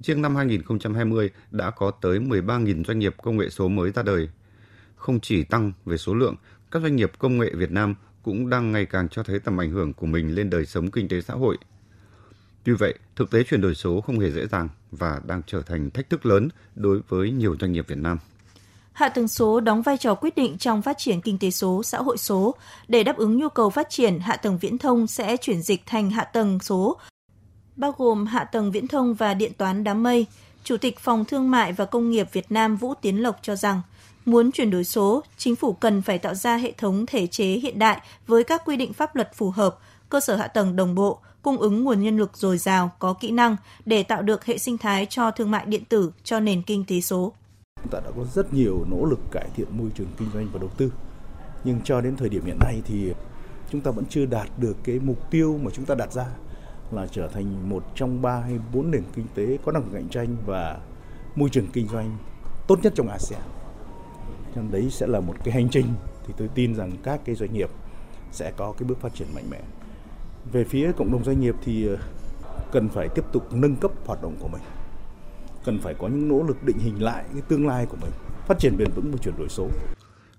Riêng 0.00 0.22
năm 0.22 0.36
2020 0.36 1.30
đã 1.50 1.70
có 1.70 1.90
tới 1.90 2.18
13.000 2.18 2.84
doanh 2.84 2.98
nghiệp 2.98 3.14
công 3.22 3.36
nghệ 3.36 3.48
số 3.48 3.68
mới 3.68 3.90
ra 3.90 4.02
đời. 4.02 4.28
Không 4.96 5.20
chỉ 5.20 5.44
tăng 5.44 5.72
về 5.84 5.96
số 5.96 6.14
lượng, 6.14 6.34
các 6.70 6.82
doanh 6.82 6.96
nghiệp 6.96 7.12
công 7.18 7.38
nghệ 7.38 7.50
Việt 7.54 7.70
Nam 7.70 7.94
cũng 8.22 8.50
đang 8.50 8.72
ngày 8.72 8.86
càng 8.86 9.08
cho 9.08 9.22
thấy 9.22 9.40
tầm 9.40 9.60
ảnh 9.60 9.70
hưởng 9.70 9.92
của 9.92 10.06
mình 10.06 10.34
lên 10.34 10.50
đời 10.50 10.66
sống 10.66 10.90
kinh 10.90 11.08
tế 11.08 11.20
xã 11.20 11.34
hội– 11.34 11.58
Tuy 12.66 12.72
vậy, 12.72 12.94
thực 13.16 13.30
tế 13.30 13.42
chuyển 13.42 13.60
đổi 13.60 13.74
số 13.74 14.00
không 14.00 14.18
hề 14.18 14.30
dễ 14.30 14.46
dàng 14.46 14.68
và 14.96 15.20
đang 15.26 15.42
trở 15.46 15.62
thành 15.62 15.90
thách 15.90 16.10
thức 16.10 16.26
lớn 16.26 16.48
đối 16.74 17.00
với 17.08 17.30
nhiều 17.30 17.56
doanh 17.60 17.72
nghiệp 17.72 17.84
Việt 17.88 17.98
Nam. 17.98 18.18
Hạ 18.92 19.08
tầng 19.08 19.28
số 19.28 19.60
đóng 19.60 19.82
vai 19.82 19.96
trò 19.98 20.14
quyết 20.14 20.36
định 20.36 20.58
trong 20.58 20.82
phát 20.82 20.98
triển 20.98 21.20
kinh 21.20 21.38
tế 21.38 21.50
số, 21.50 21.82
xã 21.82 21.98
hội 21.98 22.18
số. 22.18 22.54
Để 22.88 23.04
đáp 23.04 23.16
ứng 23.16 23.38
nhu 23.38 23.48
cầu 23.48 23.70
phát 23.70 23.90
triển, 23.90 24.18
hạ 24.18 24.36
tầng 24.36 24.58
viễn 24.58 24.78
thông 24.78 25.06
sẽ 25.06 25.36
chuyển 25.36 25.62
dịch 25.62 25.82
thành 25.86 26.10
hạ 26.10 26.24
tầng 26.24 26.58
số, 26.60 26.96
bao 27.76 27.94
gồm 27.98 28.26
hạ 28.26 28.44
tầng 28.44 28.72
viễn 28.72 28.88
thông 28.88 29.14
và 29.14 29.34
điện 29.34 29.52
toán 29.58 29.84
đám 29.84 30.02
mây. 30.02 30.26
Chủ 30.64 30.76
tịch 30.76 30.98
Phòng 30.98 31.24
Thương 31.24 31.50
mại 31.50 31.72
và 31.72 31.84
Công 31.84 32.10
nghiệp 32.10 32.28
Việt 32.32 32.52
Nam 32.52 32.76
Vũ 32.76 32.94
Tiến 32.94 33.22
Lộc 33.22 33.38
cho 33.42 33.56
rằng, 33.56 33.80
muốn 34.24 34.52
chuyển 34.52 34.70
đổi 34.70 34.84
số, 34.84 35.22
chính 35.36 35.56
phủ 35.56 35.72
cần 35.72 36.02
phải 36.02 36.18
tạo 36.18 36.34
ra 36.34 36.56
hệ 36.56 36.72
thống 36.72 37.06
thể 37.06 37.26
chế 37.26 37.46
hiện 37.46 37.78
đại 37.78 38.00
với 38.26 38.44
các 38.44 38.62
quy 38.64 38.76
định 38.76 38.92
pháp 38.92 39.16
luật 39.16 39.34
phù 39.34 39.50
hợp, 39.50 39.78
cơ 40.08 40.20
sở 40.20 40.36
hạ 40.36 40.48
tầng 40.48 40.76
đồng 40.76 40.94
bộ, 40.94 41.20
cung 41.42 41.58
ứng 41.58 41.84
nguồn 41.84 42.02
nhân 42.02 42.16
lực 42.16 42.36
dồi 42.36 42.58
dào, 42.58 42.90
có 42.98 43.12
kỹ 43.12 43.30
năng 43.30 43.56
để 43.84 44.02
tạo 44.02 44.22
được 44.22 44.44
hệ 44.44 44.58
sinh 44.58 44.78
thái 44.78 45.06
cho 45.06 45.30
thương 45.30 45.50
mại 45.50 45.66
điện 45.66 45.84
tử 45.84 46.12
cho 46.24 46.40
nền 46.40 46.62
kinh 46.62 46.84
tế 46.84 47.00
số. 47.00 47.32
Chúng 47.82 47.92
ta 47.92 48.00
đã 48.04 48.10
có 48.16 48.24
rất 48.34 48.54
nhiều 48.54 48.84
nỗ 48.90 49.04
lực 49.04 49.18
cải 49.30 49.48
thiện 49.56 49.68
môi 49.78 49.90
trường 49.94 50.08
kinh 50.18 50.28
doanh 50.34 50.48
và 50.52 50.58
đầu 50.58 50.70
tư. 50.76 50.92
Nhưng 51.64 51.80
cho 51.84 52.00
đến 52.00 52.16
thời 52.16 52.28
điểm 52.28 52.44
hiện 52.44 52.58
nay 52.60 52.82
thì 52.84 53.12
chúng 53.70 53.80
ta 53.80 53.90
vẫn 53.90 54.04
chưa 54.08 54.26
đạt 54.26 54.48
được 54.58 54.76
cái 54.84 54.98
mục 54.98 55.30
tiêu 55.30 55.58
mà 55.62 55.70
chúng 55.74 55.84
ta 55.84 55.94
đặt 55.94 56.12
ra 56.12 56.26
là 56.90 57.06
trở 57.06 57.28
thành 57.28 57.68
một 57.68 57.84
trong 57.94 58.22
ba 58.22 58.40
hay 58.40 58.58
bốn 58.72 58.90
nền 58.90 59.02
kinh 59.14 59.26
tế 59.34 59.58
có 59.64 59.72
năng 59.72 59.82
lực 59.82 59.90
cạnh 59.92 60.08
tranh 60.08 60.36
và 60.46 60.78
môi 61.36 61.48
trường 61.50 61.66
kinh 61.72 61.88
doanh 61.88 62.18
tốt 62.66 62.78
nhất 62.82 62.92
trong 62.96 63.08
ASEAN. 63.08 63.42
Nên 64.54 64.70
đấy 64.70 64.88
sẽ 64.90 65.06
là 65.06 65.20
một 65.20 65.34
cái 65.44 65.54
hành 65.54 65.68
trình 65.70 65.86
thì 66.26 66.34
tôi 66.36 66.48
tin 66.54 66.74
rằng 66.74 66.92
các 67.02 67.20
cái 67.24 67.34
doanh 67.34 67.52
nghiệp 67.52 67.70
sẽ 68.32 68.52
có 68.56 68.72
cái 68.78 68.88
bước 68.88 69.00
phát 69.00 69.14
triển 69.14 69.28
mạnh 69.34 69.44
mẽ. 69.50 69.60
Về 70.52 70.64
phía 70.64 70.92
cộng 70.92 71.12
đồng 71.12 71.24
doanh 71.24 71.40
nghiệp 71.40 71.54
thì 71.64 71.86
ờ, 71.86 71.96
cần 72.72 72.88
phải 72.88 73.08
tiếp 73.14 73.24
tục 73.32 73.52
nâng 73.52 73.76
cấp 73.76 73.90
hoạt 74.06 74.22
động 74.22 74.36
của 74.40 74.48
mình. 74.48 74.62
Cần 75.64 75.78
phải 75.78 75.94
có 75.98 76.08
những 76.08 76.28
nỗ 76.28 76.42
lực 76.42 76.64
định 76.64 76.78
hình 76.78 77.02
lại 77.02 77.24
cái 77.32 77.42
tương 77.48 77.66
lai 77.66 77.86
của 77.86 77.96
mình, 78.02 78.10
phát 78.46 78.58
triển 78.58 78.76
bền 78.78 78.88
vững 78.94 79.12
và 79.12 79.18
chuyển 79.22 79.34
đổi 79.38 79.48
số. 79.48 79.68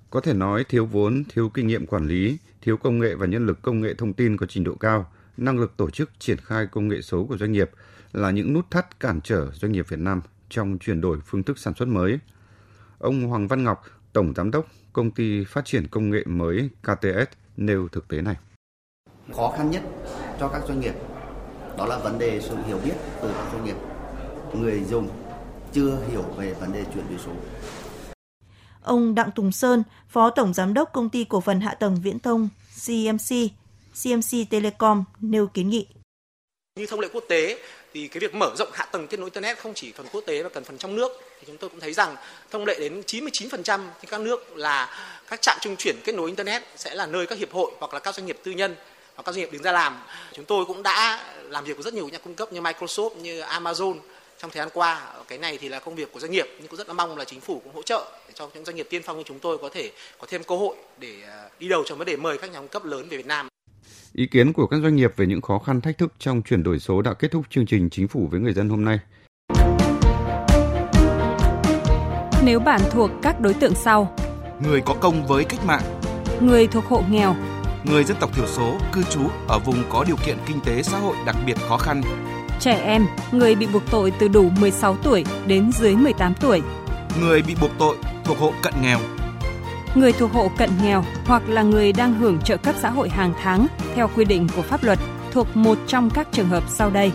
Có 0.10 0.22
thể 0.22 0.34
nói 0.34 0.64
thiếu 0.70 0.86
vốn, 0.86 1.24
thiếu 1.30 1.50
kinh 1.50 1.68
nghiệm 1.68 1.86
quản 1.86 2.08
lý, 2.08 2.38
thiếu 2.62 2.78
công 2.78 3.00
nghệ 3.00 3.16
và 3.16 3.26
nhân 3.26 3.46
lực 3.46 3.62
công 3.62 3.82
nghệ 3.82 3.94
thông 3.94 4.14
tin 4.14 4.38
có 4.38 4.46
trình 4.46 4.64
độ 4.64 4.76
cao, 4.76 5.12
năng 5.38 5.60
lực 5.60 5.78
tổ 5.78 5.90
chức 5.90 6.10
triển 6.20 6.38
khai 6.38 6.68
công 6.68 6.88
nghệ 6.88 7.02
số 7.02 7.26
của 7.26 7.38
doanh 7.38 7.52
nghiệp 7.52 7.72
là 8.14 8.32
những 8.32 8.54
nút 8.54 8.72
thắt 8.72 9.00
cản 9.00 9.22
trở 9.22 9.52
doanh 9.54 9.72
nghiệp 9.72 9.86
Việt 9.90 10.00
Nam 10.00 10.22
trong 10.50 10.78
chuyển 10.78 11.02
đổi 11.02 11.18
phương 11.26 11.44
thức 11.44 11.60
sản 11.60 11.74
xuất 11.74 11.88
mới. 11.88 12.20
Ông 13.00 13.28
Hoàng 13.28 13.48
Văn 13.48 13.64
Ngọc, 13.64 13.84
Tổng 14.14 14.34
Giám 14.36 14.52
đốc 14.52 14.68
Công 14.94 15.12
ty 15.12 15.44
Phát 15.44 15.66
triển 15.66 15.88
Công 15.88 16.10
nghệ 16.10 16.24
mới 16.26 16.70
KTS 16.82 17.38
nêu 17.58 17.88
thực 17.88 18.08
tế 18.08 18.22
này 18.22 18.36
khó 19.36 19.54
khăn 19.58 19.72
nhất 19.72 19.82
cho 20.40 20.48
các 20.48 20.62
doanh 20.68 20.80
nghiệp 20.80 20.94
đó 21.78 21.86
là 21.86 21.98
vấn 21.98 22.20
đề 22.20 22.42
sự 22.42 22.56
hiểu 22.68 22.80
biết 22.86 22.94
từ 23.22 23.32
các 23.34 23.46
doanh 23.52 23.66
nghiệp. 23.66 23.76
Người 24.54 24.84
dùng 24.90 25.10
chưa 25.74 25.98
hiểu 26.12 26.24
về 26.38 26.54
vấn 26.54 26.74
đề 26.74 26.84
chuyển 26.94 27.10
đổi 27.10 27.20
số. 27.26 27.32
Ông 28.84 29.16
Đặng 29.16 29.32
Tùng 29.36 29.52
Sơn, 29.52 29.84
Phó 30.10 30.30
Tổng 30.30 30.54
Giám 30.54 30.74
đốc 30.74 30.94
Công 30.94 31.10
ty 31.10 31.24
Cổ 31.24 31.42
phần 31.42 31.62
Hạ 31.62 31.74
tầng 31.74 32.00
Viễn 32.04 32.20
thông 32.20 32.50
CMC, 32.86 33.36
CMC 34.04 34.50
Telecom 34.50 35.04
nêu 35.20 35.48
kiến 35.48 35.70
nghị. 35.70 35.88
Như 36.76 36.86
thông 36.86 37.00
lệ 37.00 37.08
quốc 37.14 37.24
tế 37.30 37.60
thì 37.94 38.08
cái 38.08 38.20
việc 38.20 38.36
mở 38.36 38.52
rộng 38.58 38.70
hạ 38.74 38.86
tầng 38.86 39.08
kết 39.08 39.20
nối 39.20 39.26
internet 39.26 39.58
không 39.58 39.74
chỉ 39.76 39.92
phần 39.92 40.06
quốc 40.12 40.24
tế 40.26 40.44
mà 40.44 40.50
cần 40.50 40.64
phần 40.64 40.78
trong 40.78 40.96
nước. 40.96 41.12
Thì 41.40 41.48
chúng 41.48 41.58
tôi 41.58 41.70
cũng 41.70 41.80
thấy 41.80 41.94
rằng 41.94 42.16
thông 42.52 42.66
lệ 42.66 42.76
đến 42.80 43.02
99% 43.08 43.80
thì 44.02 44.08
các 44.12 44.22
nước 44.22 44.58
là 44.58 44.90
các 45.30 45.42
trạm 45.42 45.58
trung 45.62 45.76
chuyển 45.76 45.96
kết 46.04 46.16
nối 46.16 46.28
internet 46.28 46.64
sẽ 46.76 46.96
là 46.96 47.06
nơi 47.06 47.26
các 47.26 47.38
hiệp 47.38 47.52
hội 47.52 47.72
hoặc 47.80 47.94
là 47.94 48.00
các 48.00 48.16
doanh 48.16 48.26
nghiệp 48.26 48.40
tư 48.44 48.52
nhân 48.52 48.76
và 49.18 49.24
các 49.24 49.36
doanh 49.36 49.42
nghiệp 49.42 49.50
đứng 49.52 49.64
ra 49.64 49.72
làm. 49.72 49.98
Chúng 50.34 50.46
tôi 50.46 50.66
cũng 50.66 50.84
đã 50.84 51.24
làm 51.44 51.64
việc 51.64 51.74
với 51.78 51.84
rất 51.84 51.94
nhiều 51.94 52.10
nhà 52.10 52.18
cung 52.18 52.36
cấp 52.36 52.54
như 52.54 52.62
Microsoft, 52.62 53.16
như 53.16 53.42
Amazon 53.42 53.96
trong 54.40 54.52
thời 54.52 54.62
gian 54.62 54.70
qua. 54.74 55.02
Cái 55.28 55.38
này 55.38 55.58
thì 55.62 55.70
là 55.70 55.80
công 55.80 55.96
việc 55.96 56.14
của 56.14 56.20
doanh 56.20 56.32
nghiệp 56.32 56.46
nhưng 56.60 56.68
cũng 56.68 56.78
rất 56.78 56.88
là 56.88 56.94
mong 56.94 57.18
là 57.18 57.26
chính 57.26 57.42
phủ 57.42 57.62
cũng 57.64 57.76
hỗ 57.76 57.82
trợ 57.82 58.12
để 58.28 58.34
cho 58.36 58.50
những 58.54 58.66
doanh 58.66 58.76
nghiệp 58.76 58.88
tiên 58.90 59.02
phong 59.06 59.18
như 59.18 59.24
chúng 59.26 59.40
tôi 59.40 59.58
có 59.58 59.70
thể 59.74 59.92
có 60.20 60.28
thêm 60.30 60.44
cơ 60.44 60.56
hội 60.56 60.76
để 60.98 61.14
à, 61.28 61.50
đi 61.60 61.68
đầu 61.68 61.84
trong 61.86 61.98
vấn 61.98 62.08
đề 62.08 62.16
mời 62.16 62.38
các 62.38 62.52
nhà 62.52 62.60
cung 62.60 62.68
cấp 62.68 62.86
lớn 62.86 63.08
về 63.10 63.18
Việt 63.18 63.26
Nam. 63.26 63.48
Ý 64.14 64.28
kiến 64.32 64.54
của 64.54 64.68
các 64.68 64.78
doanh 64.84 64.96
nghiệp 64.96 65.14
về 65.18 65.26
những 65.26 65.42
khó 65.42 65.60
khăn 65.60 65.82
thách 65.82 65.98
thức 65.98 66.14
trong 66.20 66.42
chuyển 66.42 66.64
đổi 66.64 66.80
số 66.80 67.02
đã 67.02 67.14
kết 67.14 67.32
thúc 67.32 67.46
chương 67.50 67.66
trình 67.66 67.90
Chính 67.92 68.08
phủ 68.08 68.28
với 68.32 68.40
người 68.40 68.54
dân 68.54 68.70
hôm 68.70 68.86
nay. 68.86 69.00
Nếu 72.44 72.60
bạn 72.60 72.82
thuộc 72.92 73.12
các 73.22 73.40
đối 73.40 73.54
tượng 73.54 73.74
sau: 73.76 74.16
người 74.64 74.82
có 74.86 74.96
công 75.02 75.28
với 75.28 75.44
cách 75.44 75.66
mạng, 75.66 75.84
người 76.42 76.68
thuộc 76.68 76.86
hộ 76.86 77.04
nghèo, 77.10 77.36
người 77.90 78.04
dân 78.04 78.18
tộc 78.20 78.36
thiểu 78.36 78.48
số 78.48 78.78
cư 78.92 79.04
trú 79.04 79.22
ở 79.48 79.60
vùng 79.60 79.84
có 79.90 80.04
điều 80.08 80.16
kiện 80.26 80.38
kinh 80.46 80.60
tế 80.60 80.84
xã 80.84 81.00
hội 81.00 81.16
đặc 81.26 81.36
biệt 81.46 81.58
khó 81.68 81.78
khăn. 81.78 82.02
Trẻ 82.60 82.82
em, 82.84 83.08
người 83.32 83.56
bị 83.56 83.68
buộc 83.74 83.84
tội 83.92 84.12
từ 84.20 84.28
đủ 84.28 84.50
16 84.60 84.98
tuổi 85.04 85.26
đến 85.46 85.72
dưới 85.72 85.96
18 85.96 86.34
tuổi. 86.34 86.62
Người 87.22 87.42
bị 87.42 87.56
buộc 87.62 87.72
tội 87.80 87.96
thuộc 88.24 88.40
hộ 88.40 88.54
cận 88.62 88.74
nghèo. 88.82 89.00
Người 89.96 90.12
thuộc 90.12 90.34
hộ 90.34 90.52
cận 90.58 90.70
nghèo 90.84 91.04
hoặc 91.26 91.50
là 91.50 91.62
người 91.62 91.94
đang 91.94 92.14
hưởng 92.14 92.40
trợ 92.42 92.58
cấp 92.58 92.76
xã 92.82 92.90
hội 92.90 93.10
hàng 93.10 93.34
tháng 93.44 93.68
theo 93.96 94.10
quy 94.16 94.26
định 94.26 94.48
của 94.56 94.62
pháp 94.62 94.84
luật 94.84 95.00
thuộc 95.32 95.58
một 95.58 95.78
trong 95.88 96.10
các 96.10 96.28
trường 96.32 96.50
hợp 96.50 96.64
sau 96.70 96.90
đây. 96.90 97.12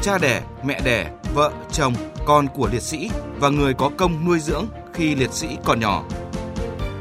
Cha 0.00 0.18
đẻ, 0.18 0.42
mẹ 0.64 0.80
đẻ, 0.84 1.10
vợ, 1.34 1.52
chồng, 1.72 1.94
con 2.26 2.46
của 2.48 2.68
liệt 2.72 2.82
sĩ 2.82 3.10
và 3.40 3.48
người 3.48 3.74
có 3.74 3.90
công 3.96 4.24
nuôi 4.24 4.38
dưỡng 4.38 4.66
khi 4.92 5.14
liệt 5.14 5.32
sĩ 5.32 5.48
còn 5.64 5.80
nhỏ. 5.80 6.04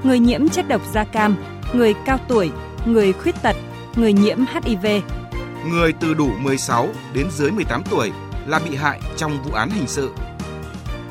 Người 0.03 0.19
nhiễm 0.19 0.49
chất 0.49 0.67
độc 0.67 0.81
da 0.93 1.03
cam, 1.03 1.35
người 1.73 1.93
cao 2.05 2.17
tuổi, 2.27 2.51
người 2.85 3.13
khuyết 3.13 3.35
tật, 3.41 3.55
người 3.95 4.13
nhiễm 4.13 4.37
HIV. 4.37 4.85
Người 5.65 5.93
từ 5.93 6.13
đủ 6.13 6.29
16 6.39 6.87
đến 7.13 7.27
dưới 7.31 7.51
18 7.51 7.83
tuổi 7.89 8.11
là 8.47 8.59
bị 8.59 8.75
hại 8.75 8.99
trong 9.17 9.43
vụ 9.43 9.51
án 9.53 9.69
hình 9.69 9.87
sự. 9.87 10.11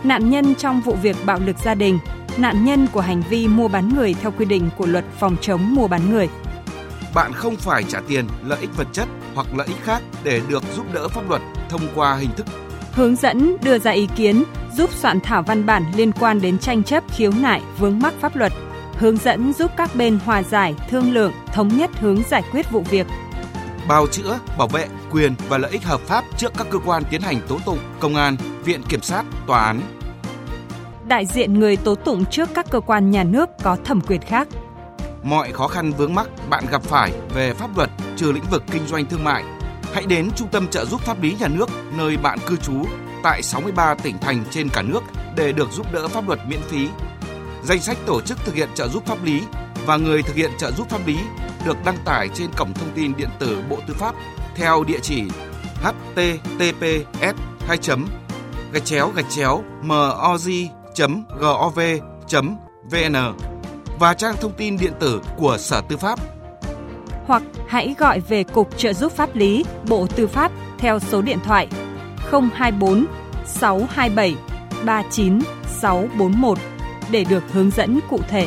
Nạn 0.05 0.31
nhân 0.31 0.55
trong 0.55 0.81
vụ 0.81 0.95
việc 1.03 1.17
bạo 1.27 1.39
lực 1.47 1.57
gia 1.65 1.75
đình, 1.75 1.99
nạn 2.37 2.65
nhân 2.65 2.87
của 2.93 3.01
hành 3.01 3.23
vi 3.31 3.49
mua 3.49 3.69
bán 3.69 3.89
người 3.89 4.15
theo 4.15 4.33
quy 4.39 4.45
định 4.45 4.71
của 4.77 4.87
luật 4.87 5.05
phòng 5.19 5.37
chống 5.41 5.75
mua 5.75 5.89
bán 5.89 6.11
người. 6.11 6.29
Bạn 7.15 7.33
không 7.33 7.57
phải 7.57 7.85
trả 7.85 8.01
tiền, 8.09 8.27
lợi 8.45 8.59
ích 8.61 8.77
vật 8.77 8.87
chất 8.93 9.09
hoặc 9.35 9.47
lợi 9.57 9.67
ích 9.67 9.85
khác 9.85 10.03
để 10.25 10.41
được 10.49 10.63
giúp 10.77 10.87
đỡ 10.93 11.09
pháp 11.09 11.29
luật 11.29 11.43
thông 11.69 11.83
qua 11.95 12.17
hình 12.17 12.31
thức 12.37 12.47
hướng 12.93 13.17
dẫn 13.17 13.57
đưa 13.63 13.79
ra 13.79 13.91
ý 13.91 14.09
kiến 14.17 14.45
giúp 14.73 14.93
soạn 14.93 15.21
thảo 15.21 15.43
văn 15.43 15.67
bản 15.67 15.85
liên 15.97 16.13
quan 16.13 16.41
đến 16.41 16.59
tranh 16.59 16.83
chấp 16.83 17.05
khiếu 17.11 17.33
nại 17.41 17.63
vướng 17.79 17.99
mắc 17.99 18.15
pháp 18.21 18.37
luật 18.37 18.53
hướng 19.01 19.17
dẫn 19.17 19.53
giúp 19.53 19.71
các 19.77 19.91
bên 19.95 20.19
hòa 20.25 20.43
giải, 20.43 20.75
thương 20.89 21.13
lượng, 21.13 21.33
thống 21.47 21.69
nhất 21.69 21.91
hướng 22.01 22.23
giải 22.23 22.43
quyết 22.53 22.71
vụ 22.71 22.81
việc. 22.91 23.07
Bào 23.89 24.07
chữa, 24.07 24.39
bảo 24.59 24.69
vệ 24.69 24.89
quyền 25.11 25.35
và 25.49 25.59
lợi 25.59 25.71
ích 25.71 25.85
hợp 25.85 26.01
pháp 26.01 26.25
trước 26.37 26.53
các 26.59 26.67
cơ 26.71 26.79
quan 26.79 27.03
tiến 27.11 27.21
hành 27.21 27.41
tố 27.49 27.59
tụng, 27.67 27.79
công 28.01 28.15
an, 28.17 28.37
viện 28.65 28.83
kiểm 28.89 29.03
sát, 29.03 29.25
tòa 29.47 29.61
án. 29.65 29.81
Đại 31.09 31.27
diện 31.27 31.61
người 31.61 31.77
tố 31.77 31.95
tụng 31.95 32.25
trước 32.25 32.49
các 32.55 32.67
cơ 32.71 32.81
quan 32.81 33.11
nhà 33.11 33.25
nước 33.25 33.49
có 33.63 33.77
thẩm 33.85 34.01
quyền 34.01 34.21
khác. 34.21 34.49
Mọi 35.23 35.53
khó 35.53 35.69
khăn 35.69 35.93
vướng 35.93 36.15
mắc 36.15 36.29
bạn 36.51 36.65
gặp 36.71 36.83
phải 36.83 37.13
về 37.35 37.55
pháp 37.55 37.77
luật 37.77 37.91
trừ 38.17 38.33
lĩnh 38.33 38.45
vực 38.51 38.63
kinh 38.71 38.87
doanh 38.87 39.07
thương 39.07 39.25
mại, 39.25 39.45
hãy 39.93 40.07
đến 40.07 40.31
Trung 40.37 40.49
tâm 40.49 40.69
trợ 40.69 40.85
giúp 40.85 41.01
pháp 41.01 41.23
lý 41.23 41.37
nhà 41.41 41.49
nước 41.49 41.69
nơi 41.97 42.17
bạn 42.17 42.39
cư 42.47 42.57
trú 42.57 42.85
tại 43.23 43.43
63 43.43 43.95
tỉnh 43.95 44.19
thành 44.21 44.45
trên 44.51 44.69
cả 44.69 44.83
nước 44.83 45.01
để 45.37 45.53
được 45.53 45.73
giúp 45.73 45.93
đỡ 45.93 46.09
pháp 46.09 46.29
luật 46.29 46.41
miễn 46.49 46.61
phí 46.61 46.89
Danh 47.63 47.81
sách 47.81 47.97
tổ 48.07 48.21
chức 48.21 48.39
thực 48.45 48.55
hiện 48.55 48.69
trợ 48.75 48.89
giúp 48.89 49.07
pháp 49.07 49.25
lý 49.25 49.43
và 49.87 49.97
người 49.97 50.23
thực 50.23 50.37
hiện 50.37 50.51
trợ 50.59 50.71
giúp 50.73 50.91
pháp 50.91 51.07
lý 51.07 51.19
được 51.65 51.77
đăng 51.85 51.97
tải 52.05 52.29
trên 52.35 52.51
cổng 52.57 52.73
thông 52.75 52.91
tin 52.95 53.17
điện 53.17 53.29
tử 53.39 53.63
Bộ 53.71 53.79
Tư 53.87 53.95
pháp 53.95 54.15
theo 54.55 54.85
địa 54.85 54.99
chỉ 55.03 55.23
https 55.83 57.35
2 57.67 57.79
gạch 58.73 58.85
chéo 58.85 59.13
gạch 59.17 59.31
chéo 59.31 59.63
moz 59.83 60.67
gov 61.39 61.79
vn 62.91 63.17
và 63.99 64.15
trang 64.15 64.37
thông 64.41 64.53
tin 64.53 64.77
điện 64.77 64.93
tử 65.01 65.21
của 65.37 65.57
Sở 65.59 65.81
Tư 65.89 65.97
pháp. 65.97 66.19
Hoặc 67.27 67.43
hãy 67.69 67.95
gọi 67.99 68.21
về 68.21 68.45
Cục 68.45 68.79
Trợ 68.79 68.93
giúp 68.93 69.13
pháp 69.13 69.37
lý, 69.37 69.65
Bộ 69.89 70.07
Tư 70.07 70.27
pháp 70.27 70.53
theo 70.79 70.99
số 70.99 71.23
điện 71.23 71.39
thoại 71.45 71.69
024 72.31 73.07
627 73.47 74.37
39 74.85 75.39
641 75.81 76.59
để 77.11 77.25
được 77.25 77.53
hướng 77.53 77.71
dẫn 77.71 78.01
cụ 78.09 78.19
thể. 78.29 78.47